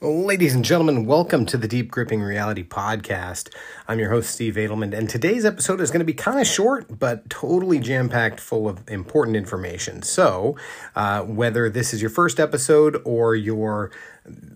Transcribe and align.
Ladies 0.00 0.54
and 0.54 0.64
gentlemen, 0.64 1.06
welcome 1.06 1.44
to 1.46 1.56
the 1.56 1.66
Deep 1.66 1.90
Gripping 1.90 2.22
Reality 2.22 2.62
Podcast. 2.62 3.52
I'm 3.88 3.98
your 3.98 4.10
host, 4.10 4.30
Steve 4.30 4.54
Adelman, 4.54 4.96
and 4.96 5.10
today's 5.10 5.44
episode 5.44 5.80
is 5.80 5.90
going 5.90 5.98
to 5.98 6.04
be 6.04 6.14
kind 6.14 6.38
of 6.38 6.46
short, 6.46 7.00
but 7.00 7.28
totally 7.28 7.80
jam 7.80 8.08
packed 8.08 8.38
full 8.38 8.68
of 8.68 8.88
important 8.88 9.36
information. 9.36 10.02
So, 10.04 10.54
uh, 10.94 11.22
whether 11.22 11.68
this 11.68 11.92
is 11.92 12.00
your 12.00 12.10
first 12.10 12.38
episode 12.38 13.02
or 13.04 13.34
your 13.34 13.90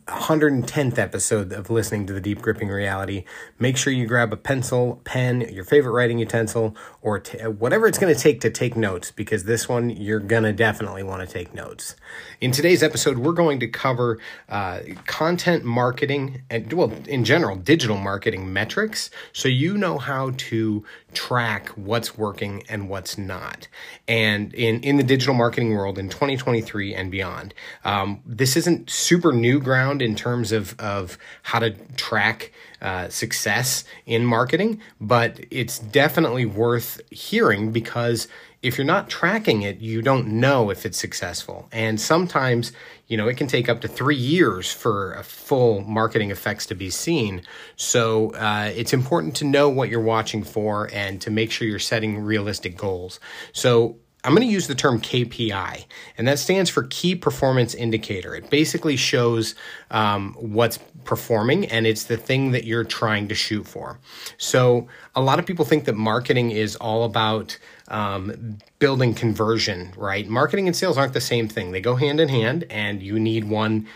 110th 0.07 0.99
episode 0.99 1.53
of 1.53 1.71
listening 1.71 2.07
to 2.07 2.13
the 2.13 2.21
Deep 2.21 2.43
Gripping 2.43 2.69
Reality, 2.69 3.25
make 3.59 3.77
sure 3.77 3.93
you 3.93 4.07
grab 4.07 4.33
a 4.33 4.37
pencil, 4.37 5.01
pen, 5.05 5.41
your 5.43 5.65
favorite 5.65 5.93
writing 5.93 6.19
utensil, 6.19 6.77
or 7.01 7.21
t- 7.21 7.39
whatever 7.39 7.87
it's 7.87 7.99
going 7.99 8.13
to 8.15 8.21
take 8.21 8.41
to 8.41 8.51
take 8.51 8.77
notes, 8.77 9.11
because 9.11 9.45
this 9.45 9.69
one 9.69 9.91
you're 9.91 10.21
going 10.21 10.43
to 10.43 10.53
definitely 10.53 11.03
want 11.03 11.27
to 11.27 11.33
take 11.33 11.55
notes. 11.55 11.95
In 12.41 12.51
today's 12.51 12.83
episode, 12.83 13.19
we're 13.19 13.33
going 13.33 13.61
to 13.61 13.69
cover 13.69 14.19
uh, 14.49 14.81
content 15.07 15.65
marketing 15.65 16.43
and, 16.51 16.73
well, 16.73 16.93
in 17.07 17.25
general, 17.25 17.57
digital 17.57 17.97
marketing 17.97 18.53
metrics 18.53 19.11
so 19.33 19.49
you 19.49 19.79
know 19.79 19.99
how 19.99 20.33
to 20.37 20.85
track 21.15 21.69
what's 21.71 22.17
working 22.19 22.63
and 22.69 22.89
what's 22.89 23.17
not. 23.17 23.69
And 24.09 24.53
in, 24.55 24.81
in 24.81 24.97
the 24.97 25.03
digital 25.03 25.35
marketing 25.35 25.75
world 25.75 25.99
in 25.99 26.09
2023 26.09 26.95
and 26.95 27.11
beyond, 27.11 27.55
um, 27.85 28.21
this 28.27 28.57
isn't 28.57 28.91
super 28.91 29.33
new 29.33 29.61
ground 29.63 30.03
in 30.03 30.15
terms 30.15 30.53
of, 30.53 30.79
of 30.79 31.19
how 31.43 31.59
to 31.59 31.71
track 31.97 32.53
uh, 32.81 33.09
success 33.09 33.85
in 34.07 34.25
marketing, 34.25 34.81
but 35.01 35.41
it's 35.51 35.79
definitely 35.79 36.45
worth 36.45 37.01
hearing 37.11 37.73
because 37.73 38.29
if 38.63 38.79
you're 38.79 38.87
not 38.87 39.09
tracking 39.09 39.63
it, 39.63 39.79
you 39.79 40.03
don't 40.03 40.29
know 40.29 40.71
if 40.71 40.87
it's 40.87 40.99
successful. 40.99 41.69
And 41.73 42.01
sometimes, 42.01 42.73
you 43.09 43.17
know, 43.17 43.27
it 43.27 43.37
can 43.37 43.49
take 43.49 43.69
up 43.69 43.81
to 43.81 43.89
three 43.89 44.17
years 44.17 44.73
for 44.73 45.15
a 45.15 45.25
full 45.25 45.81
marketing 45.81 46.31
effects 46.31 46.67
to 46.67 46.75
be 46.77 46.89
seen. 46.89 47.43
So 47.77 48.31
uh, 48.31 48.73
it's 48.75 48.93
important 48.93 49.35
to 49.37 49.45
know 49.45 49.69
what 49.69 49.89
you're 49.89 50.01
watching 50.01 50.45
for 50.45 50.89
and 50.93 51.21
to 51.23 51.31
make 51.31 51.51
sure 51.51 51.67
you're 51.67 51.81
setting 51.81 52.21
realistic 52.21 52.77
goals. 52.77 53.19
So 53.53 53.97
I'm 54.25 54.35
going 54.35 54.47
to 54.47 54.53
use 54.53 54.69
the 54.69 54.75
term 54.77 55.01
KPI, 55.01 55.85
and 56.17 56.29
that 56.29 56.39
stands 56.39 56.71
for 56.71 56.85
Key 56.85 57.17
Performance 57.17 57.75
Indicator. 57.75 58.37
It 58.37 58.51
basically 58.51 58.95
shows 58.95 59.57
um, 59.91 60.35
what's 60.39 60.79
performing, 61.05 61.67
and 61.67 61.89
it's 61.89 62.05
the 62.05 62.17
thing 62.17 62.53
that 62.53 62.65
you're 62.65 62.85
trying 62.85 63.27
to 63.29 63.35
shoot 63.35 63.67
for. 63.67 63.99
So, 64.39 64.87
a 65.17 65.21
lot 65.21 65.41
of 65.41 65.47
people 65.47 65.65
think 65.65 65.87
that 65.87 65.97
marketing 65.97 66.53
is 66.53 66.77
all 66.77 67.03
about 67.03 67.59
um, 67.89 68.59
building 68.79 69.13
conversion, 69.13 69.93
right? 69.97 70.29
Marketing 70.29 70.69
and 70.69 70.77
sales 70.77 70.97
aren't 70.97 71.15
the 71.15 71.21
same 71.21 71.49
thing, 71.49 71.73
they 71.73 71.81
go 71.81 71.97
hand 71.97 72.21
in 72.21 72.29
hand, 72.29 72.65
and 72.71 73.03
you 73.03 73.19
need 73.19 73.45
one 73.45 73.89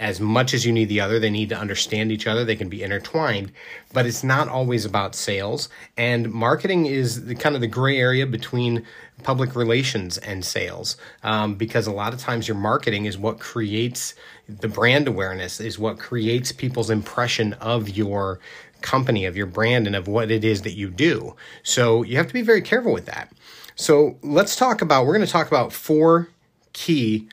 as 0.00 0.18
much 0.18 0.54
as 0.54 0.64
you 0.64 0.72
need 0.72 0.88
the 0.88 1.00
other. 1.00 1.20
They 1.20 1.30
need 1.30 1.50
to 1.50 1.58
understand 1.58 2.10
each 2.10 2.26
other. 2.26 2.44
They 2.44 2.56
can 2.56 2.70
be 2.70 2.82
intertwined, 2.82 3.52
but 3.92 4.06
it's 4.06 4.24
not 4.24 4.48
always 4.48 4.86
about 4.86 5.14
sales. 5.14 5.68
And 5.96 6.32
marketing 6.32 6.86
is 6.86 7.26
the, 7.26 7.34
kind 7.34 7.54
of 7.54 7.60
the 7.60 7.66
gray 7.68 7.98
area 7.98 8.26
between 8.26 8.86
public 9.22 9.54
relations 9.54 10.16
and 10.16 10.42
sales, 10.42 10.96
um, 11.22 11.54
because 11.54 11.86
a 11.86 11.92
lot 11.92 12.14
of 12.14 12.18
times 12.18 12.48
your 12.48 12.56
marketing 12.56 13.04
is 13.04 13.18
what 13.18 13.38
creates 13.38 14.14
the 14.48 14.68
brand 14.68 15.06
awareness, 15.06 15.60
is 15.60 15.78
what 15.78 15.98
creates 15.98 16.50
people's 16.50 16.88
impression 16.88 17.52
of 17.54 17.90
your 17.90 18.40
company, 18.80 19.26
of 19.26 19.36
your 19.36 19.46
brand, 19.46 19.86
and 19.86 19.94
of 19.94 20.08
what 20.08 20.30
it 20.30 20.42
is 20.42 20.62
that 20.62 20.72
you 20.72 20.88
do. 20.88 21.36
So 21.62 22.02
you 22.02 22.16
have 22.16 22.28
to 22.28 22.32
be 22.32 22.40
very 22.40 22.62
careful 22.62 22.94
with 22.94 23.04
that. 23.04 23.30
So 23.74 24.16
let's 24.22 24.56
talk 24.56 24.80
about, 24.80 25.04
we're 25.04 25.14
going 25.14 25.26
to 25.26 25.30
talk 25.30 25.48
about 25.48 25.74
four 25.74 26.28
key 26.72 27.28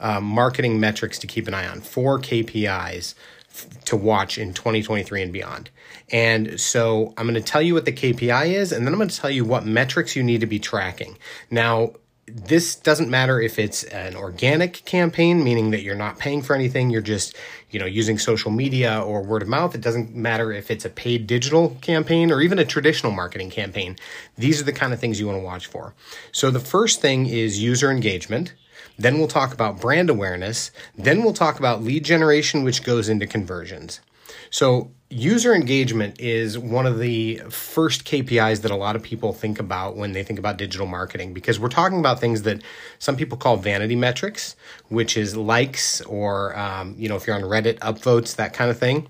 uh, 0.00 0.20
marketing 0.20 0.80
metrics 0.80 1.18
to 1.20 1.26
keep 1.26 1.46
an 1.46 1.54
eye 1.54 1.68
on, 1.68 1.80
four 1.80 2.18
KPIs 2.18 3.14
f- 3.50 3.84
to 3.84 3.96
watch 3.96 4.38
in 4.38 4.54
2023 4.54 5.22
and 5.22 5.32
beyond. 5.32 5.70
And 6.10 6.60
so 6.60 7.14
I'm 7.16 7.26
going 7.26 7.34
to 7.34 7.40
tell 7.40 7.62
you 7.62 7.74
what 7.74 7.84
the 7.84 7.92
KPI 7.92 8.48
is, 8.48 8.72
and 8.72 8.86
then 8.86 8.92
I'm 8.92 8.98
going 8.98 9.10
to 9.10 9.16
tell 9.16 9.30
you 9.30 9.44
what 9.44 9.64
metrics 9.64 10.16
you 10.16 10.22
need 10.22 10.40
to 10.40 10.46
be 10.46 10.58
tracking. 10.58 11.18
Now, 11.50 11.92
this 12.34 12.76
doesn't 12.76 13.08
matter 13.08 13.40
if 13.40 13.58
it's 13.58 13.84
an 13.84 14.16
organic 14.16 14.84
campaign, 14.84 15.42
meaning 15.42 15.70
that 15.70 15.82
you're 15.82 15.94
not 15.94 16.18
paying 16.18 16.42
for 16.42 16.54
anything, 16.54 16.90
you're 16.90 17.00
just, 17.00 17.36
you 17.70 17.78
know, 17.78 17.86
using 17.86 18.18
social 18.18 18.50
media 18.50 19.00
or 19.00 19.22
word 19.22 19.42
of 19.42 19.48
mouth. 19.48 19.74
It 19.74 19.80
doesn't 19.80 20.14
matter 20.14 20.52
if 20.52 20.70
it's 20.70 20.84
a 20.84 20.90
paid 20.90 21.26
digital 21.26 21.76
campaign 21.80 22.30
or 22.30 22.40
even 22.40 22.58
a 22.58 22.64
traditional 22.64 23.12
marketing 23.12 23.50
campaign. 23.50 23.96
These 24.36 24.60
are 24.60 24.64
the 24.64 24.72
kind 24.72 24.92
of 24.92 25.00
things 25.00 25.20
you 25.20 25.26
want 25.26 25.38
to 25.38 25.44
watch 25.44 25.66
for. 25.66 25.94
So 26.32 26.50
the 26.50 26.60
first 26.60 27.00
thing 27.00 27.26
is 27.26 27.62
user 27.62 27.90
engagement. 27.90 28.54
Then 28.98 29.18
we'll 29.18 29.28
talk 29.28 29.54
about 29.54 29.80
brand 29.80 30.10
awareness. 30.10 30.70
Then 30.96 31.22
we'll 31.22 31.32
talk 31.32 31.58
about 31.58 31.82
lead 31.82 32.04
generation, 32.04 32.64
which 32.64 32.82
goes 32.82 33.08
into 33.08 33.26
conversions. 33.26 34.00
So, 34.50 34.90
user 35.10 35.54
engagement 35.54 36.20
is 36.20 36.56
one 36.56 36.86
of 36.86 37.00
the 37.00 37.38
first 37.50 38.04
KPIs 38.04 38.62
that 38.62 38.70
a 38.70 38.76
lot 38.76 38.94
of 38.94 39.02
people 39.02 39.32
think 39.32 39.58
about 39.58 39.96
when 39.96 40.12
they 40.12 40.22
think 40.22 40.38
about 40.38 40.56
digital 40.56 40.86
marketing 40.86 41.34
because 41.34 41.58
we're 41.58 41.68
talking 41.68 41.98
about 41.98 42.20
things 42.20 42.42
that 42.42 42.62
some 43.00 43.16
people 43.16 43.36
call 43.36 43.56
vanity 43.56 43.96
metrics, 43.96 44.54
which 44.88 45.16
is 45.16 45.36
likes 45.36 46.00
or, 46.02 46.56
um, 46.56 46.94
you 46.96 47.08
know, 47.08 47.16
if 47.16 47.26
you're 47.26 47.34
on 47.34 47.42
Reddit, 47.42 47.78
upvotes, 47.80 48.36
that 48.36 48.52
kind 48.52 48.70
of 48.70 48.78
thing. 48.78 49.08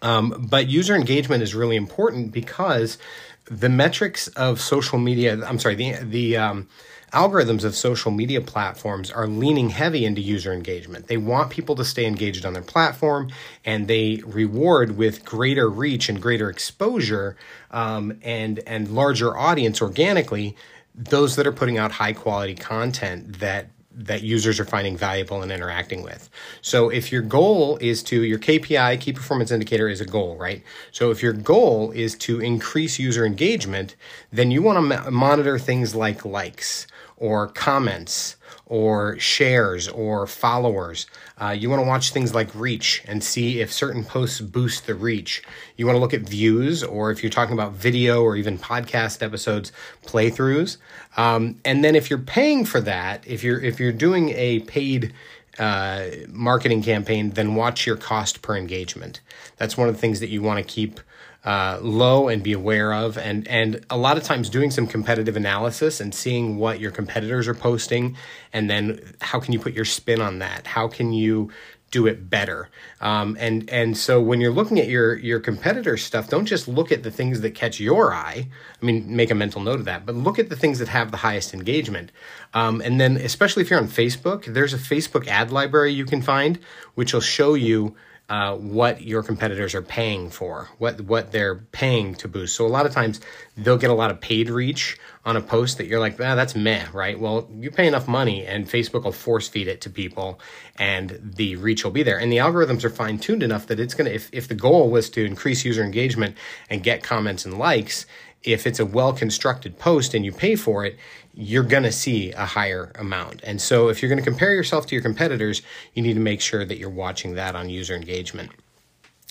Um, 0.00 0.46
but 0.48 0.68
user 0.68 0.96
engagement 0.96 1.42
is 1.42 1.54
really 1.54 1.76
important 1.76 2.32
because 2.32 2.96
the 3.44 3.68
metrics 3.68 4.28
of 4.28 4.60
social 4.60 4.98
media, 4.98 5.44
I'm 5.44 5.58
sorry, 5.58 5.74
the, 5.74 5.92
the, 6.02 6.36
um, 6.38 6.68
algorithms 7.12 7.64
of 7.64 7.74
social 7.74 8.10
media 8.10 8.40
platforms 8.40 9.10
are 9.10 9.26
leaning 9.26 9.68
heavy 9.70 10.04
into 10.04 10.20
user 10.20 10.52
engagement. 10.52 11.08
They 11.08 11.18
want 11.18 11.50
people 11.50 11.74
to 11.76 11.84
stay 11.84 12.06
engaged 12.06 12.46
on 12.46 12.54
their 12.54 12.62
platform 12.62 13.30
and 13.64 13.86
they 13.86 14.22
reward 14.24 14.96
with 14.96 15.24
greater 15.24 15.68
reach 15.68 16.08
and 16.08 16.20
greater 16.20 16.48
exposure 16.48 17.36
um, 17.70 18.18
and, 18.22 18.60
and 18.66 18.94
larger 18.94 19.36
audience 19.36 19.82
organically 19.82 20.56
those 20.94 21.36
that 21.36 21.46
are 21.46 21.52
putting 21.52 21.78
out 21.78 21.92
high 21.92 22.12
quality 22.12 22.54
content 22.54 23.38
that 23.38 23.68
that 23.94 24.22
users 24.22 24.58
are 24.58 24.64
finding 24.64 24.96
valuable 24.96 25.42
and 25.42 25.52
interacting 25.52 26.02
with. 26.02 26.30
So 26.62 26.88
if 26.88 27.12
your 27.12 27.20
goal 27.20 27.76
is 27.78 28.02
to 28.04 28.22
your 28.22 28.38
KPI, 28.38 28.98
key 28.98 29.12
performance 29.12 29.50
indicator 29.50 29.86
is 29.86 30.00
a 30.00 30.06
goal, 30.06 30.36
right? 30.36 30.62
So 30.92 31.10
if 31.10 31.22
your 31.22 31.34
goal 31.34 31.90
is 31.90 32.14
to 32.20 32.40
increase 32.40 32.98
user 32.98 33.26
engagement, 33.26 33.96
then 34.32 34.50
you 34.50 34.62
want 34.62 34.90
to 34.90 35.10
monitor 35.10 35.58
things 35.58 35.94
like 35.94 36.24
likes 36.24 36.86
or 37.22 37.46
comments 37.46 38.34
or 38.66 39.16
shares 39.16 39.86
or 39.86 40.26
followers. 40.26 41.06
Uh, 41.40 41.50
you 41.50 41.70
want 41.70 41.80
to 41.80 41.86
watch 41.86 42.12
things 42.12 42.34
like 42.34 42.52
reach 42.52 43.00
and 43.06 43.22
see 43.22 43.60
if 43.60 43.72
certain 43.72 44.04
posts 44.04 44.40
boost 44.40 44.88
the 44.88 44.94
reach. 44.94 45.40
You 45.76 45.86
want 45.86 45.94
to 45.94 46.00
look 46.00 46.12
at 46.12 46.22
views, 46.22 46.82
or 46.82 47.12
if 47.12 47.22
you're 47.22 47.30
talking 47.30 47.52
about 47.52 47.74
video 47.74 48.24
or 48.24 48.34
even 48.34 48.58
podcast 48.58 49.22
episodes, 49.22 49.70
playthroughs. 50.04 50.78
Um, 51.16 51.60
and 51.64 51.84
then 51.84 51.94
if 51.94 52.10
you're 52.10 52.18
paying 52.18 52.64
for 52.64 52.80
that, 52.80 53.24
if 53.24 53.44
you're 53.44 53.60
if 53.60 53.78
you're 53.78 53.92
doing 53.92 54.30
a 54.30 54.60
paid 54.60 55.12
uh, 55.60 56.06
marketing 56.28 56.82
campaign, 56.82 57.30
then 57.30 57.54
watch 57.54 57.86
your 57.86 57.96
cost 57.96 58.42
per 58.42 58.56
engagement. 58.56 59.20
That's 59.58 59.76
one 59.76 59.88
of 59.88 59.94
the 59.94 60.00
things 60.00 60.18
that 60.18 60.28
you 60.30 60.42
want 60.42 60.58
to 60.58 60.64
keep 60.64 60.98
uh, 61.44 61.78
low 61.82 62.28
and 62.28 62.42
be 62.42 62.52
aware 62.52 62.92
of 62.92 63.18
and 63.18 63.48
and 63.48 63.84
a 63.90 63.96
lot 63.96 64.16
of 64.16 64.22
times 64.22 64.48
doing 64.48 64.70
some 64.70 64.86
competitive 64.86 65.36
analysis 65.36 66.00
and 66.00 66.14
seeing 66.14 66.56
what 66.56 66.78
your 66.78 66.92
competitors 66.92 67.48
are 67.48 67.54
posting 67.54 68.16
and 68.52 68.70
then 68.70 69.14
how 69.20 69.40
can 69.40 69.52
you 69.52 69.58
put 69.58 69.72
your 69.72 69.84
spin 69.84 70.20
on 70.20 70.38
that? 70.38 70.66
How 70.68 70.86
can 70.86 71.12
you 71.12 71.50
do 71.90 72.06
it 72.06 72.30
better? 72.30 72.70
Um, 73.00 73.36
and 73.40 73.68
and 73.70 73.98
so 73.98 74.20
when 74.20 74.40
you're 74.40 74.52
looking 74.52 74.78
at 74.78 74.86
your 74.86 75.16
your 75.16 75.40
competitor 75.40 75.96
stuff 75.96 76.28
don't 76.28 76.46
just 76.46 76.68
look 76.68 76.92
at 76.92 77.02
the 77.02 77.10
things 77.10 77.40
that 77.40 77.56
catch 77.56 77.80
your 77.80 78.14
eye. 78.14 78.48
I 78.80 78.84
mean 78.84 79.16
make 79.16 79.32
a 79.32 79.34
mental 79.34 79.60
note 79.60 79.80
of 79.80 79.84
that 79.86 80.06
but 80.06 80.14
look 80.14 80.38
at 80.38 80.48
the 80.48 80.56
things 80.56 80.78
that 80.78 80.88
have 80.88 81.10
the 81.10 81.16
highest 81.16 81.54
engagement. 81.54 82.12
Um, 82.54 82.80
and 82.80 83.00
then 83.00 83.16
especially 83.16 83.62
if 83.62 83.70
you're 83.70 83.80
on 83.80 83.88
facebook 83.88 84.44
there's 84.44 84.74
a 84.74 84.78
facebook 84.78 85.26
ad 85.26 85.50
library 85.50 85.92
you 85.92 86.04
can 86.04 86.22
find 86.22 86.60
which 86.94 87.12
will 87.12 87.20
show 87.20 87.54
you 87.54 87.96
uh, 88.32 88.56
what 88.56 89.02
your 89.02 89.22
competitors 89.22 89.74
are 89.74 89.82
paying 89.82 90.30
for, 90.30 90.66
what 90.78 91.02
what 91.02 91.32
they're 91.32 91.56
paying 91.56 92.14
to 92.14 92.26
boost. 92.26 92.56
So 92.56 92.64
a 92.64 92.66
lot 92.66 92.86
of 92.86 92.92
times 92.92 93.20
they'll 93.58 93.76
get 93.76 93.90
a 93.90 93.94
lot 93.94 94.10
of 94.10 94.22
paid 94.22 94.48
reach 94.48 94.98
on 95.26 95.36
a 95.36 95.42
post 95.42 95.76
that 95.76 95.86
you're 95.86 96.00
like, 96.00 96.14
ah, 96.14 96.34
that's 96.34 96.54
meh, 96.54 96.86
right? 96.94 97.20
Well, 97.20 97.46
you 97.52 97.70
pay 97.70 97.86
enough 97.86 98.08
money, 98.08 98.46
and 98.46 98.66
Facebook 98.66 99.04
will 99.04 99.12
force 99.12 99.48
feed 99.48 99.68
it 99.68 99.82
to 99.82 99.90
people, 99.90 100.40
and 100.76 101.32
the 101.36 101.56
reach 101.56 101.84
will 101.84 101.90
be 101.90 102.02
there. 102.02 102.18
And 102.18 102.32
the 102.32 102.38
algorithms 102.38 102.84
are 102.84 102.90
fine 102.90 103.18
tuned 103.18 103.42
enough 103.42 103.66
that 103.66 103.78
it's 103.78 103.92
gonna. 103.92 104.08
If 104.08 104.30
if 104.32 104.48
the 104.48 104.54
goal 104.54 104.88
was 104.88 105.10
to 105.10 105.26
increase 105.26 105.66
user 105.66 105.84
engagement 105.84 106.34
and 106.70 106.82
get 106.82 107.02
comments 107.02 107.44
and 107.44 107.58
likes, 107.58 108.06
if 108.42 108.66
it's 108.66 108.80
a 108.80 108.86
well 108.86 109.12
constructed 109.12 109.78
post 109.78 110.14
and 110.14 110.24
you 110.24 110.32
pay 110.32 110.56
for 110.56 110.86
it, 110.86 110.96
you're 111.34 111.62
going 111.62 111.82
to 111.82 111.92
see 111.92 112.32
a 112.32 112.44
higher 112.44 112.92
amount. 112.96 113.40
And 113.42 113.60
so 113.60 113.88
if 113.88 114.02
you're 114.02 114.08
going 114.08 114.22
to 114.22 114.24
compare 114.24 114.52
yourself 114.52 114.86
to 114.86 114.94
your 114.94 115.02
competitors, 115.02 115.62
you 115.94 116.02
need 116.02 116.14
to 116.14 116.20
make 116.20 116.40
sure 116.40 116.64
that 116.64 116.78
you're 116.78 116.90
watching 116.90 117.34
that 117.34 117.54
on 117.54 117.70
user 117.70 117.94
engagement. 117.94 118.50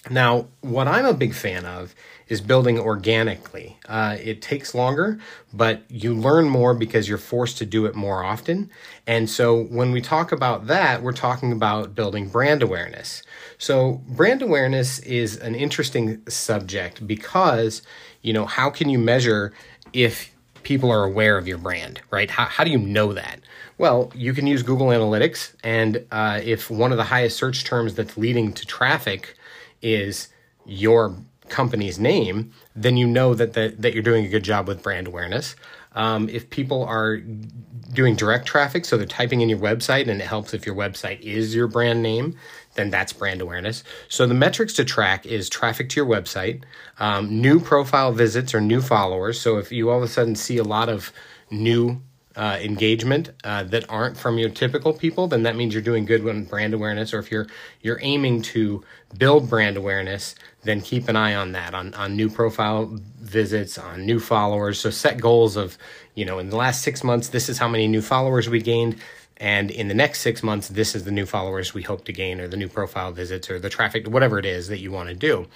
Now, 0.09 0.47
what 0.61 0.87
I'm 0.87 1.05
a 1.05 1.13
big 1.13 1.35
fan 1.35 1.65
of 1.65 1.93
is 2.27 2.41
building 2.41 2.79
organically. 2.79 3.77
Uh, 3.87 4.17
it 4.19 4.41
takes 4.41 4.73
longer, 4.73 5.19
but 5.53 5.83
you 5.89 6.15
learn 6.15 6.49
more 6.49 6.73
because 6.73 7.07
you're 7.07 7.19
forced 7.19 7.59
to 7.59 7.67
do 7.67 7.85
it 7.85 7.93
more 7.93 8.23
often. 8.23 8.71
And 9.05 9.29
so 9.29 9.63
when 9.65 9.91
we 9.91 10.01
talk 10.01 10.31
about 10.31 10.65
that, 10.67 11.03
we're 11.03 11.11
talking 11.11 11.51
about 11.51 11.93
building 11.93 12.29
brand 12.29 12.63
awareness. 12.63 13.21
So 13.59 14.01
brand 14.07 14.41
awareness 14.41 14.97
is 14.99 15.37
an 15.37 15.53
interesting 15.53 16.27
subject 16.27 17.05
because, 17.05 17.83
you 18.23 18.33
know, 18.33 18.45
how 18.45 18.71
can 18.71 18.89
you 18.89 18.97
measure 18.97 19.53
if 19.93 20.30
people 20.63 20.91
are 20.91 21.03
aware 21.03 21.37
of 21.37 21.47
your 21.47 21.57
brand, 21.57 22.01
right? 22.11 22.29
How, 22.29 22.45
how 22.45 22.63
do 22.63 22.71
you 22.71 22.77
know 22.77 23.13
that? 23.13 23.39
Well, 23.77 24.11
you 24.15 24.33
can 24.33 24.47
use 24.47 24.63
Google 24.63 24.87
Analytics, 24.87 25.55
and 25.63 26.05
uh, 26.11 26.39
if 26.43 26.69
one 26.69 26.91
of 26.91 26.97
the 26.97 27.05
highest 27.05 27.37
search 27.37 27.63
terms 27.63 27.95
that's 27.95 28.17
leading 28.17 28.53
to 28.53 28.65
traffic 28.65 29.35
is 29.81 30.27
your 30.65 31.15
company's 31.49 31.99
name, 31.99 32.51
then 32.75 32.97
you 32.97 33.07
know 33.07 33.33
that 33.33 33.53
the, 33.53 33.75
that 33.79 33.93
you're 33.93 34.03
doing 34.03 34.25
a 34.25 34.29
good 34.29 34.43
job 34.43 34.67
with 34.67 34.81
brand 34.83 35.07
awareness. 35.07 35.55
Um, 35.93 36.29
if 36.29 36.49
people 36.49 36.83
are 36.85 37.17
doing 37.17 38.15
direct 38.15 38.45
traffic, 38.45 38.85
so 38.85 38.97
they're 38.97 39.05
typing 39.05 39.41
in 39.41 39.49
your 39.49 39.59
website, 39.59 40.07
and 40.07 40.21
it 40.21 40.27
helps 40.27 40.53
if 40.53 40.65
your 40.65 40.75
website 40.75 41.19
is 41.21 41.53
your 41.53 41.67
brand 41.67 42.01
name, 42.01 42.37
then 42.81 42.89
that's 42.89 43.13
brand 43.13 43.41
awareness. 43.41 43.83
So 44.09 44.25
the 44.25 44.33
metrics 44.33 44.73
to 44.73 44.83
track 44.83 45.25
is 45.27 45.49
traffic 45.49 45.87
to 45.89 45.95
your 45.97 46.07
website, 46.07 46.63
um, 46.97 47.41
new 47.41 47.59
profile 47.59 48.11
visits 48.11 48.55
or 48.55 48.59
new 48.59 48.81
followers. 48.81 49.39
So 49.39 49.57
if 49.57 49.71
you 49.71 49.91
all 49.91 49.97
of 49.97 50.03
a 50.03 50.07
sudden 50.07 50.35
see 50.35 50.57
a 50.57 50.63
lot 50.63 50.89
of 50.89 51.13
new 51.51 52.01
uh, 52.35 52.57
engagement 52.61 53.29
uh, 53.43 53.63
that 53.63 53.87
aren't 53.89 54.17
from 54.17 54.39
your 54.39 54.49
typical 54.49 54.93
people, 54.93 55.27
then 55.27 55.43
that 55.43 55.55
means 55.55 55.73
you're 55.73 55.83
doing 55.83 56.05
good 56.05 56.23
with 56.23 56.49
brand 56.49 56.73
awareness. 56.73 57.13
Or 57.13 57.19
if 57.19 57.29
you're 57.29 57.47
you're 57.81 57.99
aiming 58.01 58.41
to 58.43 58.83
build 59.17 59.49
brand 59.49 59.77
awareness, 59.77 60.33
then 60.63 60.81
keep 60.81 61.07
an 61.07 61.15
eye 61.15 61.35
on 61.35 61.51
that 61.51 61.75
on 61.75 61.93
on 61.93 62.15
new 62.15 62.29
profile 62.29 62.89
visits, 63.19 63.77
on 63.77 64.05
new 64.05 64.19
followers. 64.19 64.79
So 64.79 64.89
set 64.89 65.19
goals 65.21 65.55
of 65.55 65.77
you 66.15 66.25
know 66.25 66.39
in 66.39 66.49
the 66.49 66.55
last 66.55 66.81
six 66.81 67.03
months, 67.03 67.29
this 67.29 67.47
is 67.49 67.59
how 67.59 67.67
many 67.67 67.87
new 67.87 68.01
followers 68.01 68.49
we 68.49 68.61
gained. 68.61 68.95
And 69.41 69.71
in 69.71 69.87
the 69.87 69.95
next 69.95 70.21
six 70.21 70.43
months, 70.43 70.67
this 70.67 70.93
is 70.93 71.03
the 71.03 71.11
new 71.11 71.25
followers 71.25 71.73
we 71.73 71.81
hope 71.81 72.05
to 72.05 72.13
gain, 72.13 72.39
or 72.39 72.47
the 72.47 72.55
new 72.55 72.67
profile 72.67 73.11
visits, 73.11 73.49
or 73.49 73.59
the 73.59 73.71
traffic, 73.71 74.07
whatever 74.07 74.37
it 74.37 74.45
is 74.45 74.67
that 74.67 74.79
you 74.79 74.91
want 74.91 75.09
to 75.09 75.15
do. 75.15 75.47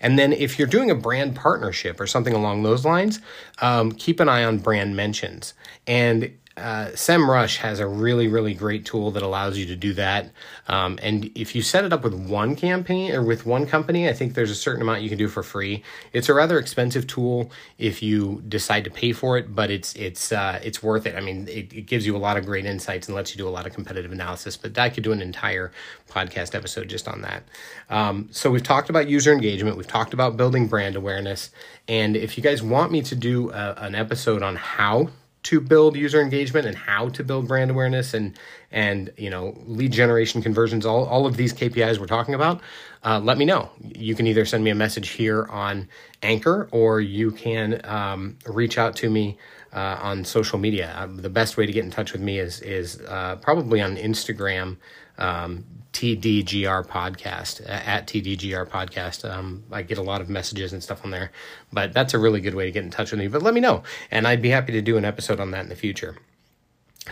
And 0.00 0.18
then 0.18 0.32
if 0.32 0.58
you're 0.58 0.66
doing 0.66 0.90
a 0.90 0.94
brand 0.94 1.36
partnership 1.36 2.00
or 2.00 2.06
something 2.06 2.32
along 2.32 2.62
those 2.62 2.86
lines, 2.86 3.20
um, 3.60 3.92
keep 3.92 4.18
an 4.18 4.30
eye 4.30 4.44
on 4.44 4.58
brand 4.58 4.96
mentions. 4.96 5.52
And 5.86 6.32
uh, 6.56 6.86
SEMrush 6.92 7.56
has 7.56 7.80
a 7.80 7.86
really, 7.86 8.28
really 8.28 8.54
great 8.54 8.84
tool 8.84 9.10
that 9.10 9.24
allows 9.24 9.58
you 9.58 9.66
to 9.66 9.74
do 9.74 9.92
that. 9.94 10.30
Um, 10.68 11.00
and 11.02 11.30
if 11.34 11.54
you 11.56 11.62
set 11.62 11.84
it 11.84 11.92
up 11.92 12.04
with 12.04 12.14
one 12.14 12.54
campaign 12.54 13.12
or 13.12 13.22
with 13.22 13.44
one 13.44 13.66
company, 13.66 14.08
I 14.08 14.12
think 14.12 14.34
there's 14.34 14.52
a 14.52 14.54
certain 14.54 14.80
amount 14.80 15.02
you 15.02 15.08
can 15.08 15.18
do 15.18 15.26
for 15.26 15.42
free. 15.42 15.82
It's 16.12 16.28
a 16.28 16.34
rather 16.34 16.58
expensive 16.58 17.08
tool 17.08 17.50
if 17.78 18.04
you 18.04 18.42
decide 18.46 18.84
to 18.84 18.90
pay 18.90 19.12
for 19.12 19.36
it, 19.36 19.54
but 19.54 19.70
it's 19.70 19.94
it's 19.96 20.30
uh, 20.30 20.60
it's 20.62 20.80
worth 20.80 21.06
it. 21.06 21.16
I 21.16 21.20
mean, 21.20 21.48
it, 21.48 21.72
it 21.72 21.86
gives 21.86 22.06
you 22.06 22.16
a 22.16 22.18
lot 22.18 22.36
of 22.36 22.46
great 22.46 22.66
insights 22.66 23.08
and 23.08 23.16
lets 23.16 23.32
you 23.32 23.38
do 23.38 23.48
a 23.48 23.50
lot 23.50 23.66
of 23.66 23.74
competitive 23.74 24.12
analysis. 24.12 24.56
But 24.56 24.78
I 24.78 24.90
could 24.90 25.02
do 25.02 25.10
an 25.10 25.20
entire 25.20 25.72
podcast 26.08 26.54
episode 26.54 26.88
just 26.88 27.08
on 27.08 27.22
that. 27.22 27.42
Um, 27.90 28.28
so 28.30 28.50
we've 28.52 28.62
talked 28.62 28.90
about 28.90 29.08
user 29.08 29.32
engagement, 29.32 29.76
we've 29.76 29.88
talked 29.88 30.14
about 30.14 30.36
building 30.36 30.68
brand 30.68 30.94
awareness, 30.94 31.50
and 31.88 32.16
if 32.16 32.38
you 32.38 32.44
guys 32.44 32.62
want 32.62 32.92
me 32.92 33.02
to 33.02 33.16
do 33.16 33.50
a, 33.50 33.74
an 33.78 33.96
episode 33.96 34.42
on 34.44 34.54
how 34.54 35.08
to 35.44 35.60
build 35.60 35.96
user 35.96 36.20
engagement 36.20 36.66
and 36.66 36.76
how 36.76 37.08
to 37.10 37.22
build 37.22 37.48
brand 37.48 37.70
awareness 37.70 38.14
and 38.14 38.38
and 38.72 39.12
you 39.16 39.30
know 39.30 39.56
lead 39.66 39.92
generation 39.92 40.42
conversions 40.42 40.84
all, 40.84 41.04
all 41.04 41.26
of 41.26 41.36
these 41.36 41.52
kpis 41.54 41.98
we're 41.98 42.06
talking 42.06 42.34
about 42.34 42.60
uh, 43.04 43.20
let 43.22 43.36
me 43.36 43.44
know. 43.44 43.70
You 43.94 44.14
can 44.14 44.26
either 44.26 44.46
send 44.46 44.64
me 44.64 44.70
a 44.70 44.74
message 44.74 45.10
here 45.10 45.44
on 45.50 45.88
anchor 46.22 46.68
or 46.72 47.00
you 47.00 47.30
can 47.32 47.80
um, 47.84 48.38
reach 48.46 48.78
out 48.78 48.96
to 48.96 49.10
me 49.10 49.36
uh, 49.74 49.98
on 50.00 50.24
social 50.24 50.58
media. 50.58 50.94
Uh, 50.96 51.06
the 51.08 51.28
best 51.28 51.56
way 51.56 51.66
to 51.66 51.72
get 51.72 51.84
in 51.84 51.90
touch 51.90 52.12
with 52.12 52.22
me 52.22 52.38
is 52.38 52.60
is 52.62 53.00
uh, 53.02 53.36
probably 53.36 53.82
on 53.82 53.96
instagram 53.96 54.76
um, 55.18 55.64
TDGR 55.92 56.86
podcast 56.86 57.68
at 57.68 58.06
TDGR 58.06 58.68
podcast. 58.68 59.28
Um, 59.28 59.64
I 59.70 59.82
get 59.82 59.98
a 59.98 60.02
lot 60.02 60.20
of 60.20 60.28
messages 60.28 60.72
and 60.72 60.82
stuff 60.82 61.04
on 61.04 61.10
there, 61.10 61.30
but 61.72 61.92
that's 61.92 62.14
a 62.14 62.18
really 62.18 62.40
good 62.40 62.54
way 62.54 62.66
to 62.66 62.72
get 62.72 62.84
in 62.84 62.90
touch 62.90 63.12
with 63.12 63.20
me. 63.20 63.28
But 63.28 63.42
let 63.42 63.54
me 63.54 63.60
know, 63.60 63.82
and 64.10 64.26
I'd 64.26 64.42
be 64.42 64.50
happy 64.50 64.72
to 64.72 64.82
do 64.82 64.96
an 64.96 65.04
episode 65.04 65.40
on 65.40 65.52
that 65.52 65.60
in 65.60 65.68
the 65.68 65.76
future. 65.76 66.16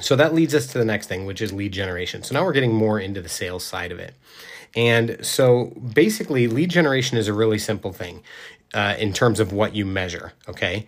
So 0.00 0.16
that 0.16 0.34
leads 0.34 0.54
us 0.54 0.66
to 0.69 0.78
the 0.78 0.84
next 0.84 1.06
thing, 1.06 1.26
which 1.26 1.43
is 1.43 1.52
lead 1.52 1.72
generation. 1.72 2.22
So 2.22 2.34
now 2.34 2.44
we're 2.44 2.52
getting 2.52 2.72
more 2.72 2.99
into 2.99 3.20
the 3.20 3.28
sales 3.28 3.62
side 3.62 3.93
of 3.93 3.99
it. 3.99 4.14
And 4.75 5.25
so 5.25 5.66
basically, 5.66 6.49
lead 6.49 6.70
generation 6.70 7.19
is 7.19 7.28
a 7.28 7.32
really 7.34 7.58
simple 7.58 7.93
thing 7.93 8.22
uh, 8.75 8.96
in 8.99 9.12
terms 9.12 9.38
of 9.38 9.52
what 9.52 9.76
you 9.76 9.84
measure. 9.84 10.32
Okay. 10.49 10.87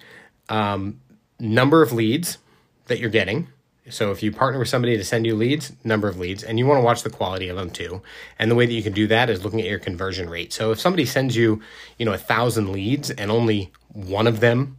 Um, 0.48 1.00
number 1.38 1.82
of 1.82 1.92
leads 1.92 2.38
that 2.86 2.98
you're 2.98 3.10
getting, 3.10 3.48
so 3.90 4.10
if 4.10 4.22
you 4.22 4.32
partner 4.32 4.58
with 4.58 4.68
somebody 4.68 4.96
to 4.96 5.04
send 5.04 5.26
you 5.26 5.34
leads, 5.34 5.72
number 5.84 6.08
of 6.08 6.18
leads, 6.18 6.42
and 6.42 6.58
you 6.58 6.66
want 6.66 6.78
to 6.78 6.84
watch 6.84 7.02
the 7.02 7.10
quality 7.10 7.48
of 7.48 7.56
them 7.56 7.70
too. 7.70 8.00
And 8.38 8.50
the 8.50 8.54
way 8.54 8.64
that 8.64 8.72
you 8.72 8.82
can 8.82 8.94
do 8.94 9.06
that 9.08 9.28
is 9.28 9.44
looking 9.44 9.60
at 9.60 9.66
your 9.66 9.78
conversion 9.78 10.30
rate. 10.30 10.52
So 10.52 10.72
if 10.72 10.80
somebody 10.80 11.04
sends 11.04 11.36
you, 11.36 11.60
you 11.98 12.06
know, 12.06 12.14
a 12.14 12.18
thousand 12.18 12.72
leads 12.72 13.10
and 13.10 13.30
only 13.30 13.72
one 13.92 14.26
of 14.26 14.40
them 14.40 14.78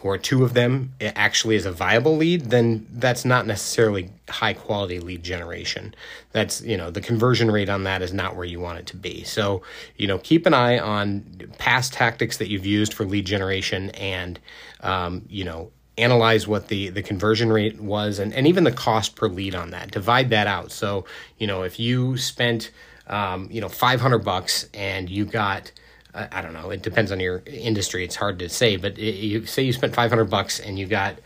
or 0.00 0.16
two 0.16 0.44
of 0.44 0.54
them 0.54 0.94
actually 1.00 1.56
is 1.56 1.66
a 1.66 1.72
viable 1.72 2.16
lead, 2.16 2.50
then 2.50 2.86
that's 2.92 3.24
not 3.24 3.46
necessarily 3.46 4.10
high 4.28 4.52
quality 4.52 5.00
lead 5.00 5.22
generation. 5.22 5.94
That's, 6.32 6.60
you 6.62 6.76
know, 6.76 6.90
the 6.90 7.00
conversion 7.00 7.50
rate 7.50 7.68
on 7.68 7.84
that 7.84 8.00
is 8.00 8.12
not 8.12 8.36
where 8.36 8.44
you 8.44 8.60
want 8.60 8.78
it 8.78 8.86
to 8.86 8.96
be. 8.96 9.24
So, 9.24 9.62
you 9.96 10.06
know, 10.06 10.18
keep 10.18 10.46
an 10.46 10.54
eye 10.54 10.78
on 10.78 11.24
past 11.58 11.92
tactics 11.92 12.36
that 12.38 12.48
you've 12.48 12.66
used 12.66 12.94
for 12.94 13.04
lead 13.04 13.26
generation 13.26 13.90
and, 13.90 14.38
um, 14.80 15.24
you 15.28 15.44
know, 15.44 15.72
analyze 15.98 16.46
what 16.46 16.68
the 16.68 16.90
the 16.90 17.02
conversion 17.02 17.52
rate 17.52 17.80
was 17.80 18.18
and, 18.18 18.32
and 18.32 18.46
even 18.46 18.64
the 18.64 18.72
cost 18.72 19.16
per 19.16 19.28
lead 19.28 19.54
on 19.54 19.70
that. 19.70 19.90
Divide 19.90 20.30
that 20.30 20.46
out. 20.46 20.70
So 20.70 21.04
you 21.38 21.46
know 21.46 21.62
if 21.62 21.78
you 21.78 22.16
spent 22.16 22.70
um, 23.08 23.48
you 23.50 23.60
know 23.60 23.68
500 23.68 24.18
bucks 24.18 24.68
and 24.74 25.08
you 25.08 25.24
got 25.24 25.72
uh, 26.14 26.26
i 26.30 26.42
don't 26.42 26.52
know 26.52 26.70
it 26.70 26.82
depends 26.82 27.10
on 27.10 27.20
your 27.20 27.42
industry 27.46 28.04
it's 28.04 28.16
hard 28.16 28.38
to 28.38 28.48
say 28.48 28.76
but 28.76 28.98
it, 28.98 29.14
you 29.14 29.46
say 29.46 29.62
you 29.62 29.72
spent 29.72 29.94
500 29.94 30.26
bucks 30.26 30.60
and 30.60 30.78
you 30.78 30.86
got 30.86 31.16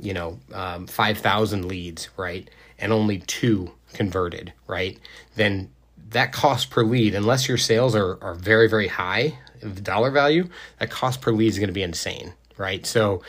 you 0.00 0.14
know 0.14 0.38
um, 0.52 0.86
5000 0.86 1.66
leads 1.66 2.08
right 2.16 2.48
and 2.78 2.92
only 2.92 3.18
two 3.18 3.72
converted 3.92 4.52
right 4.66 4.98
then 5.36 5.70
that 6.10 6.32
cost 6.32 6.70
per 6.70 6.84
lead 6.84 7.14
unless 7.14 7.48
your 7.48 7.58
sales 7.58 7.94
are, 7.94 8.22
are 8.22 8.34
very 8.34 8.68
very 8.68 8.88
high 8.88 9.36
dollar 9.82 10.10
value 10.10 10.48
that 10.78 10.90
cost 10.90 11.20
per 11.20 11.32
lead 11.32 11.48
is 11.48 11.58
going 11.58 11.68
to 11.68 11.72
be 11.74 11.82
insane 11.82 12.32
right? 12.56 12.84
So 12.86 13.22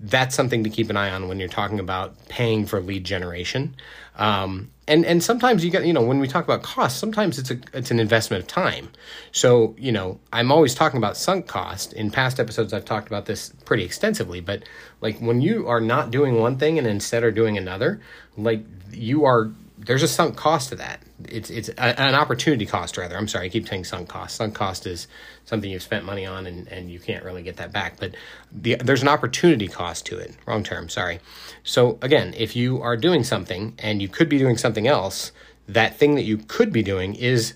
that's 0.00 0.34
something 0.34 0.64
to 0.64 0.70
keep 0.70 0.88
an 0.88 0.96
eye 0.96 1.10
on 1.10 1.28
when 1.28 1.38
you're 1.38 1.48
talking 1.48 1.78
about 1.78 2.28
paying 2.28 2.64
for 2.66 2.80
lead 2.80 3.04
generation. 3.04 3.76
Um, 4.16 4.70
and 4.88 5.04
and 5.06 5.22
sometimes 5.22 5.64
you 5.64 5.70
get 5.70 5.86
you 5.86 5.92
know 5.92 6.02
when 6.02 6.18
we 6.18 6.26
talk 6.26 6.44
about 6.44 6.62
cost, 6.62 6.98
sometimes 6.98 7.38
it's 7.38 7.50
a 7.50 7.58
it's 7.72 7.90
an 7.90 8.00
investment 8.00 8.42
of 8.42 8.48
time. 8.48 8.90
So 9.30 9.74
you 9.78 9.92
know 9.92 10.18
I'm 10.32 10.50
always 10.50 10.74
talking 10.74 10.98
about 10.98 11.16
sunk 11.16 11.46
cost. 11.46 11.92
In 11.92 12.10
past 12.10 12.40
episodes, 12.40 12.72
I've 12.72 12.84
talked 12.84 13.06
about 13.06 13.26
this 13.26 13.50
pretty 13.64 13.84
extensively. 13.84 14.40
But 14.40 14.64
like 15.00 15.18
when 15.20 15.40
you 15.40 15.68
are 15.68 15.80
not 15.80 16.10
doing 16.10 16.40
one 16.40 16.58
thing 16.58 16.78
and 16.78 16.86
instead 16.86 17.22
are 17.22 17.30
doing 17.30 17.56
another, 17.56 18.00
like 18.36 18.64
you 18.90 19.24
are 19.24 19.50
there's 19.86 20.02
a 20.02 20.08
sunk 20.08 20.36
cost 20.36 20.68
to 20.70 20.76
that. 20.76 21.00
It's 21.28 21.48
it's 21.48 21.68
a, 21.70 22.00
an 22.00 22.14
opportunity 22.14 22.66
cost 22.66 22.96
rather. 22.96 23.16
I'm 23.16 23.28
sorry, 23.28 23.46
I 23.46 23.48
keep 23.48 23.66
saying 23.66 23.84
sunk 23.84 24.08
cost. 24.08 24.36
Sunk 24.36 24.54
cost 24.54 24.86
is 24.86 25.08
something 25.46 25.70
you've 25.70 25.82
spent 25.82 26.04
money 26.04 26.26
on 26.26 26.46
and, 26.46 26.68
and 26.68 26.90
you 26.90 26.98
can't 26.98 27.24
really 27.24 27.42
get 27.42 27.56
that 27.56 27.72
back. 27.72 27.98
But 27.98 28.14
the, 28.52 28.76
there's 28.76 29.02
an 29.02 29.08
opportunity 29.08 29.68
cost 29.68 30.06
to 30.06 30.18
it. 30.18 30.36
Wrong 30.46 30.62
term, 30.62 30.88
sorry. 30.88 31.20
So 31.62 31.98
again, 32.02 32.34
if 32.36 32.54
you 32.54 32.82
are 32.82 32.96
doing 32.96 33.24
something 33.24 33.74
and 33.78 34.02
you 34.02 34.08
could 34.08 34.28
be 34.28 34.38
doing 34.38 34.58
something 34.58 34.86
else, 34.86 35.32
that 35.66 35.96
thing 35.96 36.14
that 36.16 36.24
you 36.24 36.38
could 36.38 36.72
be 36.72 36.82
doing 36.82 37.14
is 37.14 37.54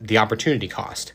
the 0.00 0.18
opportunity 0.18 0.68
cost. 0.68 1.12